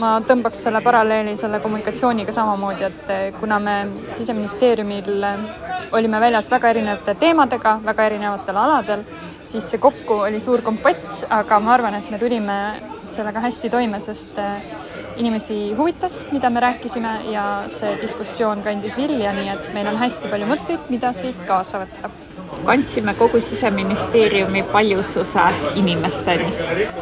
ma 0.00 0.12
tõmbaks 0.26 0.62
selle 0.64 0.80
paralleeli 0.84 1.34
selle 1.40 1.60
kommunikatsiooniga 1.62 2.32
samamoodi, 2.34 2.86
et 2.88 3.12
eh, 3.12 3.24
kuna 3.40 3.58
me 3.62 3.76
Siseministeeriumil 4.16 5.26
eh, 5.28 5.44
olime 5.92 6.20
väljas 6.20 6.50
väga 6.50 6.70
erinevate 6.72 7.14
teemadega, 7.20 7.78
väga 7.84 8.06
erinevatel 8.10 8.60
aladel, 8.62 9.04
siis 9.48 9.68
see 9.68 9.82
kokku 9.82 10.22
oli 10.28 10.40
suur 10.40 10.62
kompott, 10.64 11.26
aga 11.28 11.60
ma 11.60 11.74
arvan, 11.76 11.98
et 12.00 12.10
me 12.10 12.20
tulime 12.20 12.58
sellega 13.12 13.42
hästi 13.44 13.70
toime, 13.72 14.00
sest 14.00 14.38
eh, 14.40 14.72
inimesi 15.16 15.74
huvitas, 15.78 16.24
mida 16.32 16.50
me 16.50 16.60
rääkisime 16.64 17.14
ja 17.32 17.46
see 17.72 17.94
diskussioon 18.00 18.62
kandis 18.62 18.96
vilja, 18.96 19.32
nii 19.36 19.48
et 19.54 19.72
meil 19.76 19.92
on 19.92 20.00
hästi 20.00 20.30
palju 20.32 20.50
mõtteid, 20.50 20.90
mida 20.92 21.12
siit 21.16 21.46
kaasa 21.48 21.84
võtta 21.84 22.12
kandsime 22.64 23.14
kogu 23.14 23.40
Siseministeeriumi 23.40 24.62
paljususe 24.62 25.40
inimesteni. 25.74 26.52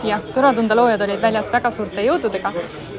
jah, 0.04 0.20
turvatunde 0.34 0.74
loojad 0.74 1.02
olid 1.02 1.22
väljas 1.22 1.52
väga 1.52 1.70
suurte 1.70 2.04
jõududega 2.04 2.52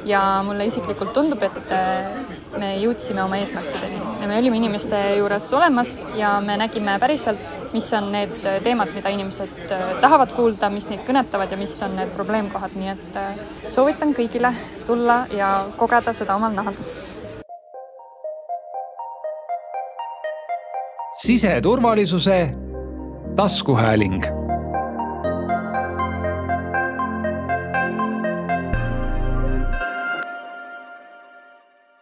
ja 0.06 0.22
mulle 0.46 0.66
isiklikult 0.70 1.14
tundub, 1.14 1.44
et 1.44 1.72
äh, 1.72 2.12
me 2.58 2.76
jõudsime 2.84 3.24
oma 3.24 3.40
eesmärkideni. 3.42 4.02
Me 4.28 4.38
olime 4.38 4.58
inimeste 4.58 4.98
juures 5.18 5.54
olemas 5.54 6.06
ja 6.16 6.36
me 6.42 6.58
nägime 6.58 6.98
päriselt, 7.00 7.56
mis 7.74 7.94
on 7.94 8.12
need 8.12 8.36
teemad, 8.64 8.94
mida 8.96 9.10
inimesed 9.10 9.72
äh, 9.72 9.86
tahavad 10.02 10.34
kuulda, 10.36 10.70
mis 10.70 10.90
neid 10.92 11.06
kõnetavad 11.08 11.52
ja 11.52 11.58
mis 11.58 11.78
on 11.86 11.96
need 11.98 12.12
probleemkohad, 12.16 12.76
nii 12.78 12.92
et 12.94 13.18
äh, 13.20 13.40
soovitan 13.72 14.14
kõigile 14.18 14.54
tulla 14.88 15.26
ja 15.34 15.52
kogeda 15.78 16.14
seda 16.14 16.36
omal 16.36 16.54
nahal. 16.56 16.78
Siseturvalisuse 21.22 22.38
taskuhääling 23.36 24.26